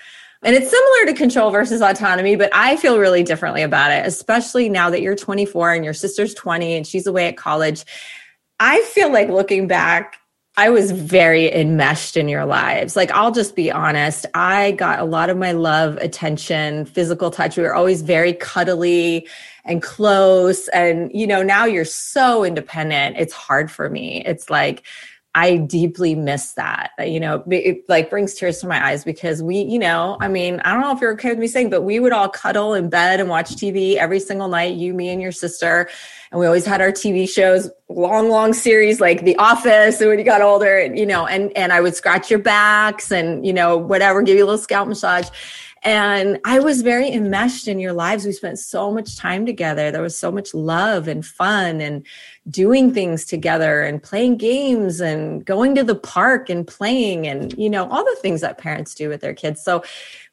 [0.46, 4.70] And it's similar to control versus autonomy, but I feel really differently about it, especially
[4.70, 7.84] now that you're 24 and your sister's 20 and she's away at college.
[8.60, 10.18] I feel like looking back,
[10.56, 12.96] I was very enmeshed in your lives.
[12.96, 14.26] Like, I'll just be honest.
[14.34, 17.58] I got a lot of my love, attention, physical touch.
[17.58, 19.28] We were always very cuddly
[19.66, 20.68] and close.
[20.70, 23.18] And, you know, now you're so independent.
[23.18, 24.24] It's hard for me.
[24.26, 24.86] It's like,
[25.36, 26.92] I deeply miss that.
[26.98, 30.62] You know, it like brings tears to my eyes because we, you know, I mean,
[30.62, 32.90] I don't know if you're okay with me saying, but we would all cuddle in
[32.90, 35.90] bed and watch TV every single night, you, me, and your sister.
[36.32, 40.00] And we always had our TV shows, long, long series like The Office.
[40.00, 43.46] And when you got older, you know, and and I would scratch your backs and,
[43.46, 45.28] you know, whatever, give you a little scalp massage.
[45.84, 48.26] And I was very enmeshed in your lives.
[48.26, 49.92] We spent so much time together.
[49.92, 52.08] There was so much love and fun and
[52.50, 57.70] doing things together and playing games and going to the park and playing and, you
[57.70, 59.64] know, all the things that parents do with their kids.
[59.64, 59.84] So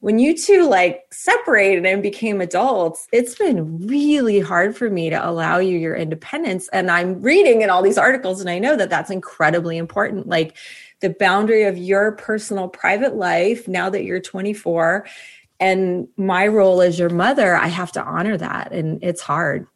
[0.01, 5.27] when you two like separated and became adults, it's been really hard for me to
[5.27, 6.69] allow you your independence.
[6.69, 10.29] And I'm reading in all these articles and I know that that's incredibly important.
[10.29, 10.57] Like,
[11.01, 15.05] the boundary of your personal private life now that you're 24
[15.61, 19.67] and my role as your mother i have to honor that and it's hard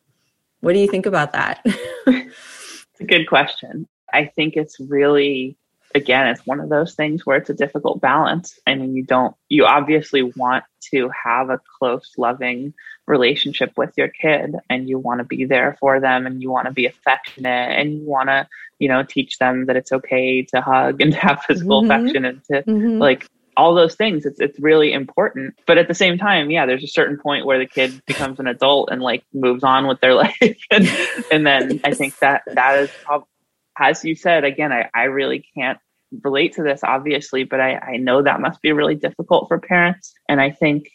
[0.67, 1.61] what do you think about that
[2.07, 5.57] it's a good question i think it's really
[5.95, 9.37] again it's one of those things where it's a difficult balance i mean you don't
[9.49, 12.75] you obviously want to have a close loving
[13.07, 16.67] relationship with your kid and you want to be there for them and you want
[16.67, 18.47] to be affectionate and you want to
[18.81, 21.93] you know teach them that it's okay to hug and to have physical mm-hmm.
[21.93, 22.99] affection and to mm-hmm.
[22.99, 26.85] like all those things it's it's really important but at the same time yeah there's
[26.85, 30.15] a certain point where the kid becomes an adult and like moves on with their
[30.25, 30.89] life and,
[31.33, 32.91] and then i think that that is
[33.79, 35.79] as you said again I, I really can't
[36.23, 40.15] relate to this obviously but I, I know that must be really difficult for parents
[40.29, 40.91] and i think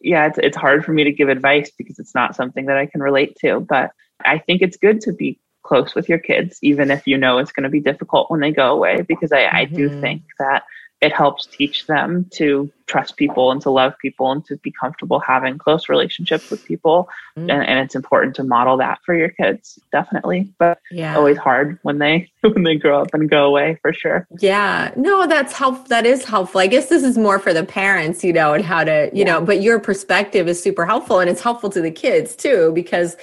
[0.00, 2.86] yeah it's, it's hard for me to give advice because it's not something that i
[2.86, 3.90] can relate to but
[4.24, 7.52] i think it's good to be close with your kids even if you know it's
[7.52, 9.56] going to be difficult when they go away because i, mm-hmm.
[9.56, 10.00] I do mm-hmm.
[10.00, 10.64] think that
[11.02, 15.18] it helps teach them to trust people and to love people and to be comfortable
[15.18, 17.08] having close relationships with people.
[17.36, 17.50] Mm.
[17.50, 21.16] and, and, it's important to model that for your kids definitely but yeah.
[21.16, 24.26] always hard when they when they grow up and go away for sure.
[24.38, 24.92] Yeah.
[24.96, 26.60] No that's help that is helpful.
[26.60, 29.24] I guess this is more for the parents you know and how to you yeah.
[29.24, 33.16] know but your perspective is super helpful and it's helpful to the kids too because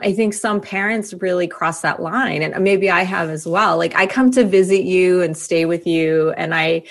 [0.00, 3.78] I think some parents really cross that line and maybe I have as well.
[3.78, 6.82] Like I come to visit you and stay with you and I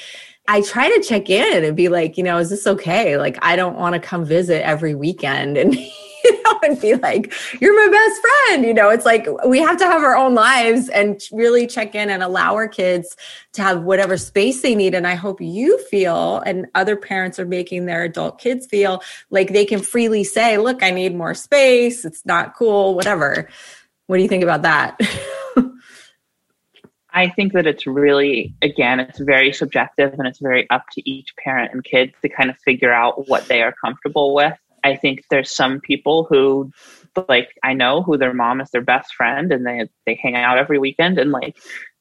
[0.48, 3.18] I try to check in and be like, you know, is this okay?
[3.18, 5.78] Like I don't want to come visit every weekend and
[6.32, 8.66] you know, and be like, you're my best friend.
[8.66, 12.10] You know, it's like we have to have our own lives and really check in
[12.10, 13.16] and allow our kids
[13.54, 14.96] to have whatever space they need.
[14.96, 19.54] And I hope you feel and other parents are making their adult kids feel like
[19.54, 22.06] they can freely say, look, I need more space.
[22.06, 23.50] It's not cool, whatever.
[24.08, 25.00] What do you think about that?
[27.14, 31.34] I think that it's really, again, it's very subjective and it's very up to each
[31.38, 34.58] parent and kid to kind of figure out what they are comfortable with.
[34.86, 36.72] I think there's some people who
[37.28, 40.60] like I know who their mom is their best friend and they they hang out
[40.60, 41.58] every weekend and like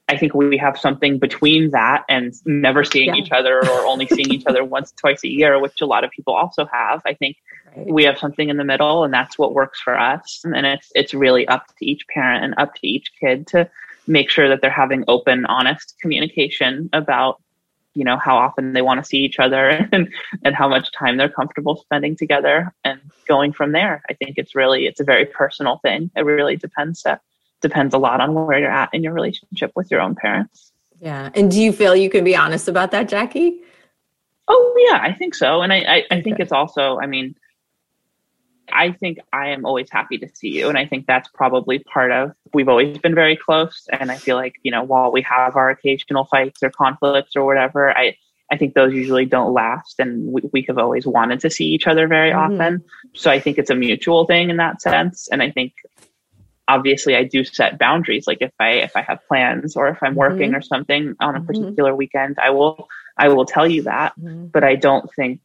[0.06, 3.22] I think we have something between that and never seeing yeah.
[3.22, 6.10] each other or only seeing each other once twice a year which a lot of
[6.10, 7.00] people also have.
[7.06, 7.38] I think
[7.74, 7.86] right.
[7.86, 11.14] we have something in the middle and that's what works for us and it's it's
[11.14, 13.70] really up to each parent and up to each kid to
[14.06, 17.40] make sure that they're having open honest communication about
[17.94, 20.12] you know how often they want to see each other and
[20.44, 24.02] and how much time they're comfortable spending together and going from there.
[24.08, 26.10] I think it's really it's a very personal thing.
[26.16, 27.16] It really depends uh,
[27.60, 30.72] depends a lot on where you're at in your relationship with your own parents.
[31.00, 31.30] Yeah.
[31.34, 33.60] And do you feel you can be honest about that jackie?
[34.46, 35.62] Oh yeah i think so.
[35.62, 37.34] And i i, I think it's also i mean
[38.72, 40.68] I think I am always happy to see you.
[40.68, 43.86] And I think that's probably part of, we've always been very close.
[43.98, 47.44] And I feel like, you know, while we have our occasional fights or conflicts or
[47.44, 48.16] whatever, I,
[48.50, 50.00] I think those usually don't last.
[50.00, 52.54] And we, we have always wanted to see each other very mm-hmm.
[52.54, 52.84] often.
[53.14, 55.28] So I think it's a mutual thing in that sense.
[55.30, 55.72] And I think
[56.66, 58.26] obviously I do set boundaries.
[58.26, 60.56] Like if I, if I have plans or if I'm working mm-hmm.
[60.56, 61.46] or something on a mm-hmm.
[61.46, 61.98] particular mm-hmm.
[61.98, 64.18] weekend, I will, I will tell you that.
[64.18, 64.46] Mm-hmm.
[64.46, 65.40] But I don't think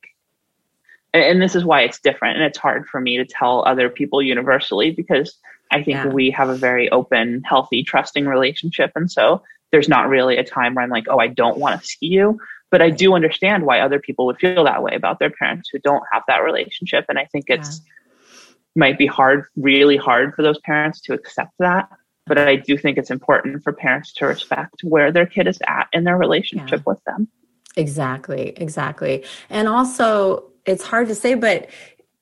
[1.13, 4.21] and this is why it's different and it's hard for me to tell other people
[4.21, 5.37] universally because
[5.71, 6.07] i think yeah.
[6.07, 9.41] we have a very open healthy trusting relationship and so
[9.71, 12.39] there's not really a time where i'm like oh i don't want to see you
[12.71, 15.79] but i do understand why other people would feel that way about their parents who
[15.79, 18.53] don't have that relationship and i think it's yeah.
[18.75, 21.89] might be hard really hard for those parents to accept that
[22.27, 25.87] but i do think it's important for parents to respect where their kid is at
[25.93, 26.83] in their relationship yeah.
[26.85, 27.27] with them
[27.75, 31.69] exactly exactly and also it's hard to say, but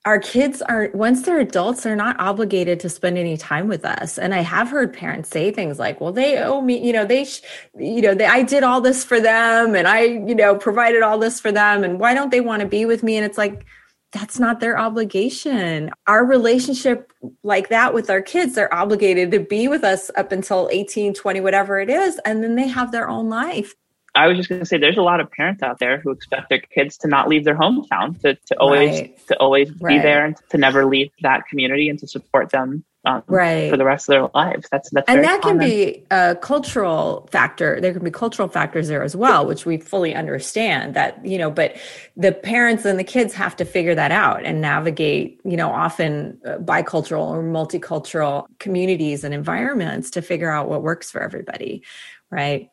[0.04, 4.16] our kids are once they're adults they're not obligated to spend any time with us.
[4.16, 7.24] And i have heard parents say things like well they owe me you know they
[7.24, 7.42] sh-
[7.76, 11.18] you know they, i did all this for them and i you know provided all
[11.18, 13.16] this for them and why don't they want to be with me?
[13.16, 13.66] And it's like
[14.12, 15.90] that's not their obligation.
[16.06, 20.68] Our relationship like that with our kids they're obligated to be with us up until
[20.72, 23.74] 18 20 whatever it is and then they have their own life
[24.18, 26.48] I was just going to say, there's a lot of parents out there who expect
[26.48, 29.26] their kids to not leave their hometown, to, to always right.
[29.28, 29.96] to always right.
[29.96, 33.70] be there, and to never leave that community, and to support them um, right.
[33.70, 34.68] for the rest of their lives.
[34.72, 35.60] That's that's and that common.
[35.60, 37.80] can be a cultural factor.
[37.80, 40.94] There can be cultural factors there as well, which we fully understand.
[40.94, 41.76] That you know, but
[42.16, 45.40] the parents and the kids have to figure that out and navigate.
[45.44, 51.08] You know, often uh, bicultural or multicultural communities and environments to figure out what works
[51.08, 51.84] for everybody.
[52.30, 52.68] Right.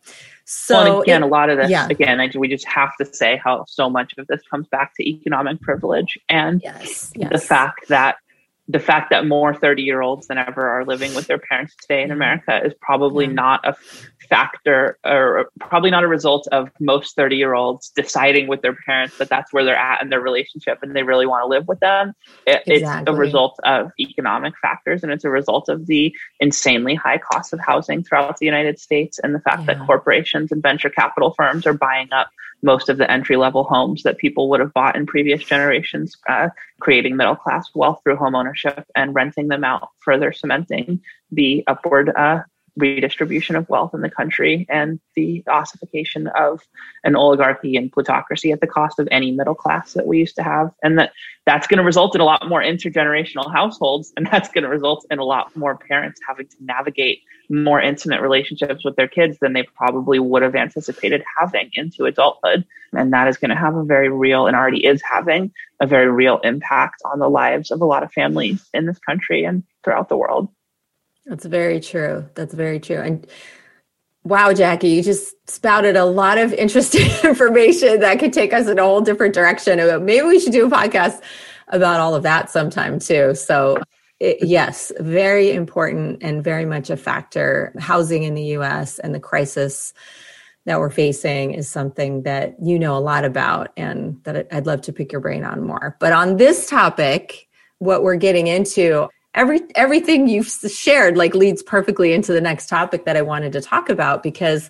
[0.46, 1.88] So well, again, it, a lot of this, yeah.
[1.90, 5.04] again, I, we just have to say how so much of this comes back to
[5.08, 7.32] economic privilege and yes, yes.
[7.32, 8.18] the fact that
[8.68, 12.02] the fact that more 30 year olds than ever are living with their parents today
[12.02, 12.16] in mm-hmm.
[12.16, 13.32] America is probably yeah.
[13.32, 13.76] not a
[14.28, 19.18] factor or probably not a result of most 30 year olds deciding with their parents
[19.18, 21.80] that that's where they're at in their relationship and they really want to live with
[21.80, 22.14] them.
[22.46, 23.02] It, exactly.
[23.02, 27.54] It's a result of economic factors and it's a result of the insanely high cost
[27.54, 29.76] of housing throughout the United States and the fact yeah.
[29.76, 32.30] that corporations and venture capital firms are buying up
[32.66, 36.50] most of the entry level homes that people would have bought in previous generations, uh,
[36.80, 41.00] creating middle class wealth through home ownership and renting them out, further cementing
[41.32, 42.40] the upward uh,
[42.78, 46.62] redistribution of wealth in the country and the ossification of
[47.04, 50.44] an oligarchy and plutocracy at the cost of any middle class that we used to
[50.44, 50.72] have.
[50.84, 51.14] And that
[51.46, 55.06] that's going to result in a lot more intergenerational households and that's going to result
[55.10, 59.54] in a lot more parents having to navigate more intimate relationships with their kids than
[59.54, 62.66] they probably would have anticipated having into adulthood.
[62.94, 66.10] And that is going to have a very real and already is having a very
[66.10, 70.10] real impact on the lives of a lot of families in this country and throughout
[70.10, 70.50] the world
[71.26, 72.30] that's very true.
[72.36, 73.02] That's very true.
[73.02, 73.28] And
[74.24, 78.80] wow, Jackie, you just spouted a lot of interesting information that could take us in
[78.80, 79.78] a whole different direction.
[80.06, 81.22] Maybe we should do a podcast
[81.70, 83.34] about all of that sometime too.
[83.36, 83.78] So,
[84.20, 87.74] it, yes, very important and very much a factor.
[87.80, 89.94] Housing in the US and the crisis
[90.66, 94.82] that we're facing is something that you know a lot about and that I'd love
[94.82, 95.98] to pick your brain on more.
[96.00, 97.48] But on this topic,
[97.80, 103.06] what we're getting into every everything you've shared like leads perfectly into the next topic
[103.06, 104.70] that I wanted to talk about because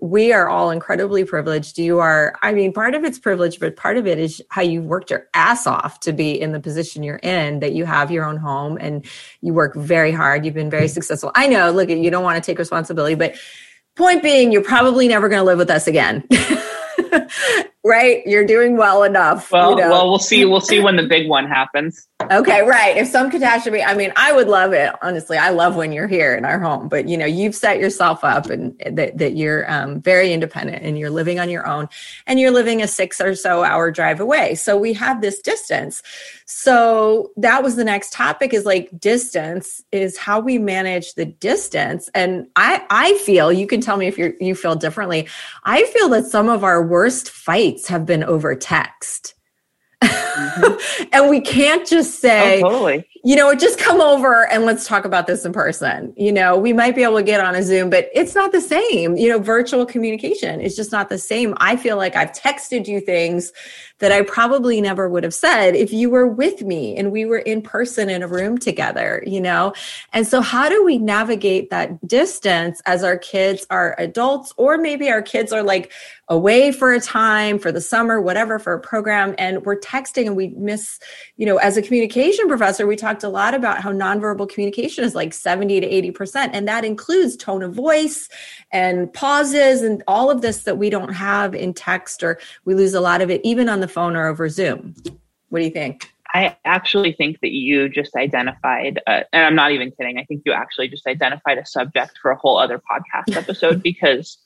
[0.00, 1.78] we are all incredibly privileged.
[1.78, 4.82] You are, I mean, part of it's privilege, but part of it is how you
[4.82, 8.24] worked your ass off to be in the position you're in, that you have your
[8.24, 9.04] own home and
[9.40, 10.44] you work very hard.
[10.44, 11.30] You've been very successful.
[11.34, 13.36] I know, look, you don't want to take responsibility, but
[13.96, 16.26] point being, you're probably never going to live with us again.
[17.86, 18.26] right?
[18.26, 19.52] You're doing well enough.
[19.52, 19.90] Well, you know?
[19.90, 20.44] well, we'll see.
[20.44, 22.08] We'll see when the big one happens.
[22.30, 22.96] Okay, right.
[22.96, 24.92] If some catastrophe, I mean, I would love it.
[25.02, 26.88] Honestly, I love when you're here in our home.
[26.88, 30.98] But you know, you've set yourself up, and that that you're um, very independent, and
[30.98, 31.88] you're living on your own,
[32.26, 34.56] and you're living a six or so hour drive away.
[34.56, 36.02] So we have this distance.
[36.46, 42.08] So that was the next topic is like distance is how we manage the distance.
[42.14, 45.28] And I I feel you can tell me if you you feel differently.
[45.64, 49.34] I feel that some of our worst fights have been over text.
[50.02, 51.04] Mm-hmm.
[51.12, 53.08] and we can't just say, oh, totally.
[53.24, 56.12] you know, just come over and let's talk about this in person.
[56.16, 58.60] You know, we might be able to get on a Zoom, but it's not the
[58.60, 59.16] same.
[59.16, 61.54] You know, virtual communication is just not the same.
[61.58, 63.52] I feel like I've texted you things
[63.98, 67.38] that I probably never would have said if you were with me and we were
[67.38, 69.72] in person in a room together, you know?
[70.12, 75.10] And so, how do we navigate that distance as our kids are adults, or maybe
[75.10, 75.92] our kids are like
[76.28, 80.36] away for a time, for the summer, whatever, for a program, and we're texting and
[80.36, 80.98] we miss,
[81.36, 85.14] you know, as a communication professor, we talked a lot about how nonverbal communication is
[85.14, 88.28] like 70 to 80%, and that includes tone of voice
[88.76, 92.92] and pauses and all of this that we don't have in text or we lose
[92.92, 94.94] a lot of it even on the phone or over Zoom.
[95.48, 96.12] What do you think?
[96.34, 100.18] I actually think that you just identified, uh, and I'm not even kidding.
[100.18, 104.36] I think you actually just identified a subject for a whole other podcast episode because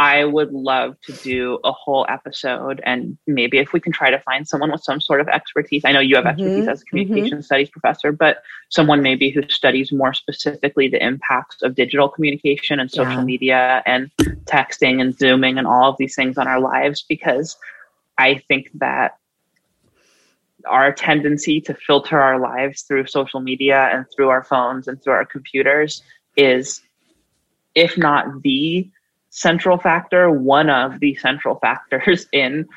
[0.00, 4.18] I would love to do a whole episode and maybe if we can try to
[4.20, 5.82] find someone with some sort of expertise.
[5.84, 6.40] I know you have mm-hmm.
[6.40, 6.88] expertise as a mm-hmm.
[6.88, 7.44] communication mm-hmm.
[7.44, 8.38] studies professor, but
[8.70, 13.24] someone maybe who studies more specifically the impacts of digital communication and social yeah.
[13.24, 14.10] media and
[14.46, 17.58] texting and zooming and all of these things on our lives because
[18.16, 19.18] I think that
[20.66, 25.12] our tendency to filter our lives through social media and through our phones and through
[25.12, 26.02] our computers
[26.38, 26.80] is
[27.74, 28.90] if not the
[29.30, 32.68] central factor, one of the central factors in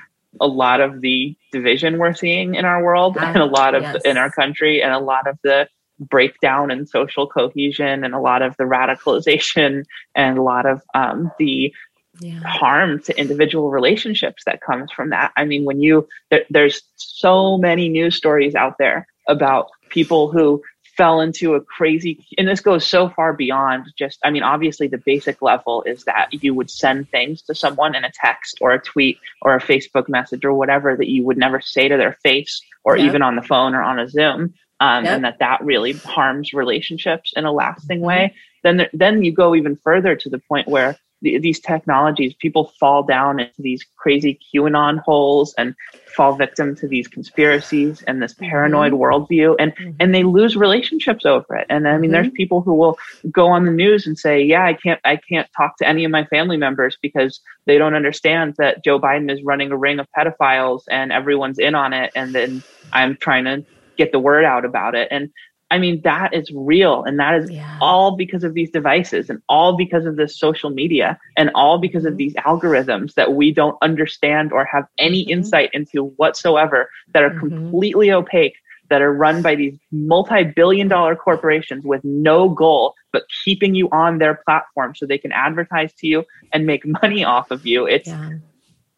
[0.42, 4.02] a lot of the division we're seeing in our world and a lot of yes.
[4.04, 5.68] in our country and a lot of the
[6.00, 9.84] breakdown in social cohesion and a lot of the radicalization
[10.16, 11.74] and a lot of um, the
[12.20, 12.40] yeah.
[12.46, 15.32] harm to individual relationships that comes from that.
[15.38, 20.62] I mean, when you there, there's so many news stories out there about people who
[20.96, 24.98] fell into a crazy and this goes so far beyond just i mean obviously the
[24.98, 28.80] basic level is that you would send things to someone in a text or a
[28.80, 32.62] tweet or a facebook message or whatever that you would never say to their face
[32.84, 33.08] or yep.
[33.08, 35.16] even on the phone or on a zoom um, yep.
[35.16, 38.08] and that that really harms relationships in a lasting mm-hmm.
[38.08, 42.74] way then there, then you go even further to the point where these technologies, people
[42.80, 45.74] fall down into these crazy QAnon holes and
[46.16, 49.02] fall victim to these conspiracies and this paranoid mm-hmm.
[49.02, 49.92] worldview, and mm-hmm.
[50.00, 51.66] and they lose relationships over it.
[51.70, 52.12] And I mean, mm-hmm.
[52.12, 52.98] there's people who will
[53.32, 56.12] go on the news and say, "Yeah, I can't, I can't talk to any of
[56.12, 60.08] my family members because they don't understand that Joe Biden is running a ring of
[60.18, 62.62] pedophiles and everyone's in on it." And then
[62.92, 63.66] I'm trying to
[63.98, 65.08] get the word out about it.
[65.12, 65.30] And
[65.74, 67.04] I mean, that is real.
[67.04, 67.80] And that is yeah.
[67.82, 72.06] all because of these devices and all because of this social media and all because
[72.06, 72.18] of mm-hmm.
[72.18, 75.32] these algorithms that we don't understand or have any mm-hmm.
[75.32, 77.48] insight into whatsoever that are mm-hmm.
[77.50, 78.54] completely opaque,
[78.92, 83.90] that are run by these multi billion dollar corporations with no goal but keeping you
[83.90, 87.88] on their platform so they can advertise to you and make money off of you.
[87.88, 88.34] It's, yeah.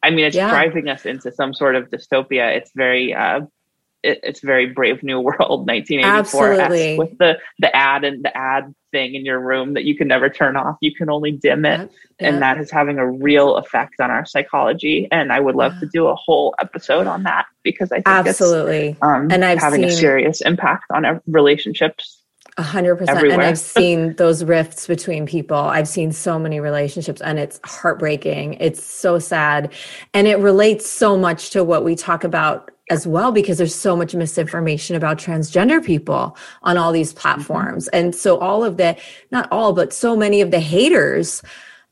[0.03, 0.49] I mean, it's yeah.
[0.49, 2.53] driving us into some sort of dystopia.
[2.57, 3.41] It's very, uh,
[4.06, 9.16] it, it's very Brave New World 1984 with the the ad and the ad thing
[9.16, 10.78] in your room that you can never turn off.
[10.80, 12.34] You can only dim it, yep, yep.
[12.34, 15.08] and that is having a real effect on our psychology.
[15.12, 15.80] And I would love yeah.
[15.82, 19.82] to do a whole episode on that because I think absolutely, um, and I've having
[19.82, 22.22] seen, a serious impact on our relationships.
[22.58, 23.32] A hundred percent.
[23.32, 25.58] And I've seen those rifts between people.
[25.58, 28.53] I've seen so many relationships and it's heartbreaking.
[28.62, 29.74] It's so sad.
[30.14, 33.96] And it relates so much to what we talk about as well because there's so
[33.96, 37.22] much misinformation about transgender people on all these mm-hmm.
[37.22, 37.88] platforms.
[37.88, 38.06] Mm-hmm.
[38.06, 38.96] And so all of the
[39.32, 41.42] not all but so many of the haters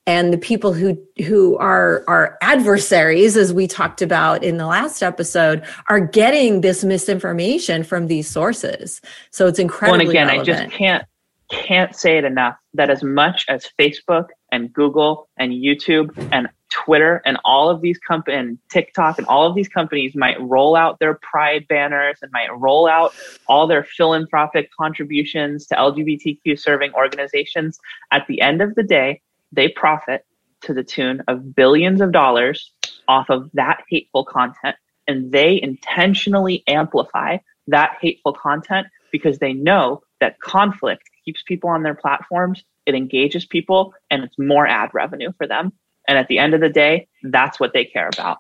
[0.06, 5.02] and the people who who are are adversaries as we talked about in the last
[5.02, 9.02] episode are getting this misinformation from these sources.
[9.32, 10.60] So it's incredibly Well, and again, relevant.
[10.60, 11.06] I just can't
[11.50, 17.22] can't say it enough that as much as Facebook and Google and YouTube and Twitter
[17.24, 21.14] and all of these companies, TikTok and all of these companies might roll out their
[21.22, 23.14] pride banners and might roll out
[23.48, 27.80] all their philanthropic contributions to LGBTQ serving organizations.
[28.12, 29.22] At the end of the day,
[29.52, 30.26] they profit
[30.62, 32.72] to the tune of billions of dollars
[33.08, 34.76] off of that hateful content.
[35.08, 41.84] And they intentionally amplify that hateful content because they know that conflict keeps people on
[41.84, 45.72] their platforms, it engages people, and it's more ad revenue for them.
[46.08, 48.40] And at the end of the day, that's what they care about.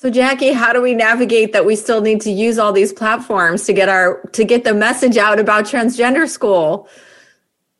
[0.00, 3.64] So Jackie, how do we navigate that we still need to use all these platforms
[3.66, 6.88] to get our to get the message out about transgender school?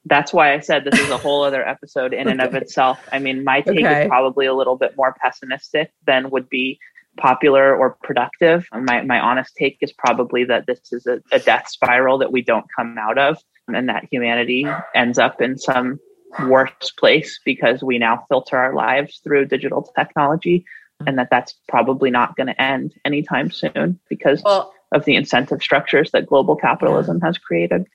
[0.07, 2.31] That's why I said this is a whole other episode in okay.
[2.31, 3.01] and of itself.
[3.11, 4.03] I mean, my take okay.
[4.03, 6.79] is probably a little bit more pessimistic than would be
[7.16, 8.66] popular or productive.
[8.72, 12.43] My, my honest take is probably that this is a, a death spiral that we
[12.43, 15.99] don't come out of and that humanity ends up in some
[16.47, 20.64] worse place because we now filter our lives through digital technology
[21.07, 25.62] and that that's probably not going to end anytime soon because well, of the incentive
[25.62, 27.87] structures that global capitalism has created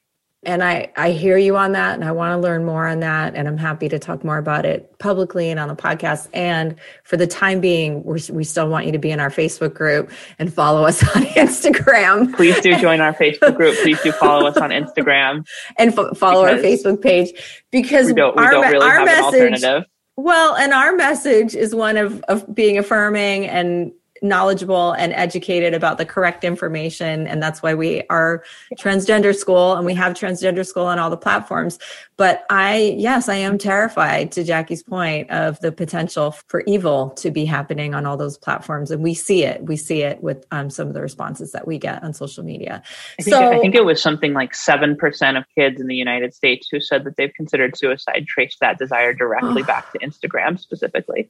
[0.44, 3.36] and I, I hear you on that and I want to learn more on that.
[3.36, 6.30] And I'm happy to talk more about it publicly and on the podcast.
[6.34, 9.74] And for the time being, we we still want you to be in our Facebook
[9.74, 12.34] group and follow us on Instagram.
[12.36, 13.78] Please do join our Facebook group.
[13.82, 15.46] Please do follow us on Instagram.
[15.78, 17.32] And f- follow our Facebook page
[17.70, 19.86] because we don't, we our, don't really our message,
[20.16, 23.92] Well, and our message is one of, of being affirming and
[24.22, 28.44] knowledgeable and educated about the correct information and that's why we are
[28.78, 31.80] transgender school and we have transgender school on all the platforms.
[32.18, 37.32] But i yes i am terrified to jackie's point of the potential for evil to
[37.32, 39.64] be happening on all those platforms and we see it.
[39.64, 42.84] We see it with um, some of the responses that we get on social media.
[43.20, 46.34] I think, so i think it was something like 7% of kids in the united
[46.34, 51.30] states who said that they've considered suicide traced that desire directly back to instagram specifically.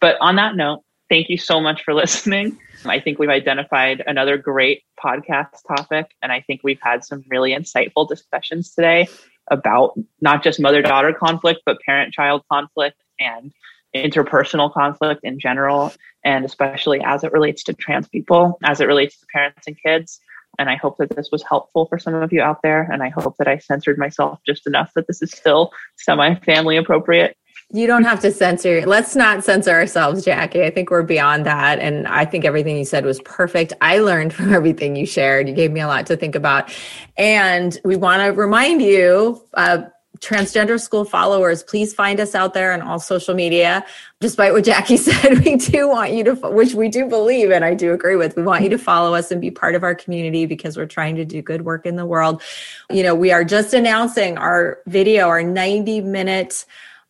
[0.00, 2.58] But on that note thank you so much for listening.
[2.84, 7.54] I think we've identified another great podcast topic, and I think we've had some really
[7.54, 9.08] insightful discussions today
[9.50, 13.52] about not just mother daughter conflict, but parent child conflict and
[13.94, 15.92] interpersonal conflict in general,
[16.24, 20.20] and especially as it relates to trans people, as it relates to parents and kids.
[20.58, 22.82] And I hope that this was helpful for some of you out there.
[22.82, 26.76] And I hope that I censored myself just enough that this is still semi family
[26.76, 27.36] appropriate.
[27.70, 28.86] You don't have to censor.
[28.86, 30.62] Let's not censor ourselves, Jackie.
[30.62, 31.78] I think we're beyond that.
[31.80, 33.74] And I think everything you said was perfect.
[33.82, 35.48] I learned from everything you shared.
[35.48, 36.74] You gave me a lot to think about.
[37.18, 39.82] And we want to remind you, uh,
[40.20, 43.84] transgender school followers, please find us out there on all social media.
[44.20, 47.74] Despite what Jackie said, we do want you to, which we do believe and I
[47.74, 50.46] do agree with, we want you to follow us and be part of our community
[50.46, 52.42] because we're trying to do good work in the world.
[52.90, 56.64] You know, we are just announcing our video, our 90 minute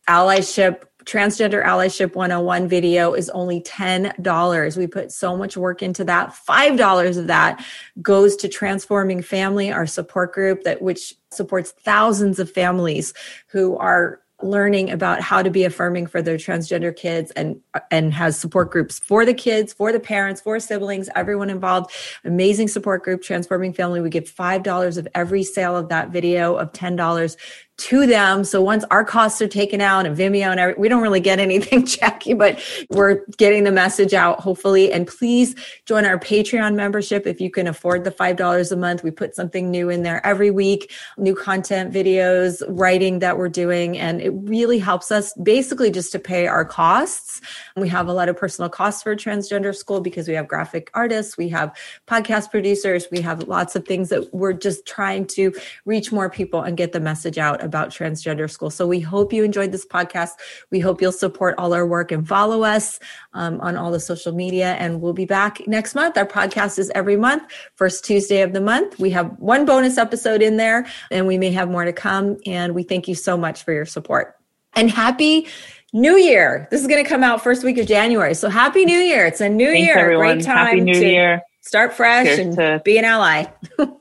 [0.09, 6.35] allyship transgender allyship 101 video is only $10 we put so much work into that.
[6.47, 7.65] $5 of that
[8.01, 13.13] goes to transforming family our support group that which supports thousands of families
[13.47, 17.59] who are learning about how to be affirming for their transgender kids and
[17.91, 21.91] and has support groups for the kids for the parents for siblings everyone involved.
[22.23, 23.99] Amazing support group transforming family.
[23.99, 27.35] We give five dollars of every sale of that video of ten dollars
[27.79, 28.43] to them.
[28.43, 31.39] So once our costs are taken out and Vimeo and every, we don't really get
[31.39, 32.59] anything, Jackie, but
[32.89, 34.91] we're getting the message out hopefully.
[34.91, 35.55] And please
[35.85, 39.03] join our Patreon membership if you can afford the $5 a month.
[39.03, 43.97] We put something new in there every week, new content, videos, writing that we're doing.
[43.97, 47.39] And it really helps us basically just to pay our costs.
[47.77, 51.37] We have a lot of personal costs for transgender school because we have graphic artists,
[51.37, 51.75] we have
[52.07, 55.53] podcast producers, we have lots of things that we're just trying to
[55.85, 58.69] reach more people and get the message out about transgender school.
[58.69, 60.31] So we hope you enjoyed this podcast.
[60.71, 62.99] We hope you'll support all our work and follow us
[63.33, 64.73] um, on all the social media.
[64.73, 66.17] And we'll be back next month.
[66.17, 67.43] Our podcast is every month,
[67.75, 68.99] first Tuesday of the month.
[68.99, 72.37] We have one bonus episode in there, and we may have more to come.
[72.45, 74.35] And we thank you so much for your support.
[74.73, 75.47] And happy
[75.93, 76.67] New Year.
[76.71, 78.33] This is going to come out first week of January.
[78.35, 79.25] So happy New Year.
[79.25, 79.97] It's a new Thanks, year.
[79.97, 80.35] Everyone.
[80.37, 81.41] Great time happy new to year.
[81.61, 83.45] start fresh Here's and to- be an ally.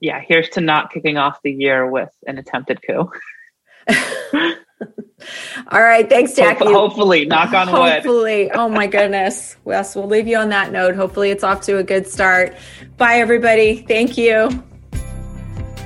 [0.00, 3.10] yeah, here's to not kicking off the year with an attempted coup.
[5.70, 6.08] All right.
[6.08, 6.64] Thanks, Jackie.
[6.64, 7.92] Hopefully, knock on wood.
[7.92, 8.50] Hopefully.
[8.50, 9.56] Oh, my goodness.
[9.66, 10.96] Yes, we'll leave you on that note.
[10.96, 12.56] Hopefully, it's off to a good start.
[12.96, 13.84] Bye, everybody.
[13.86, 14.48] Thank you.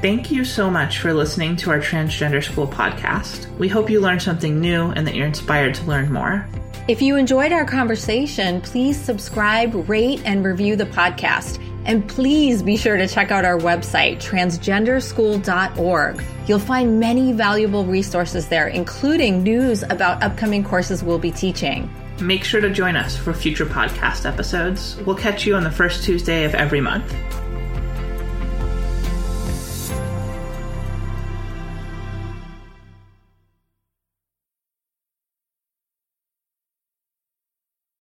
[0.01, 3.55] Thank you so much for listening to our Transgender School podcast.
[3.59, 6.49] We hope you learned something new and that you're inspired to learn more.
[6.89, 12.77] If you enjoyed our conversation, please subscribe, rate, and review the podcast And please be
[12.77, 16.25] sure to check out our website, transgenderschool.org.
[16.47, 21.91] You'll find many valuable resources there, including news about upcoming courses we'll be teaching.
[22.21, 24.97] Make sure to join us for future podcast episodes.
[25.05, 27.13] We'll catch you on the first Tuesday of every month.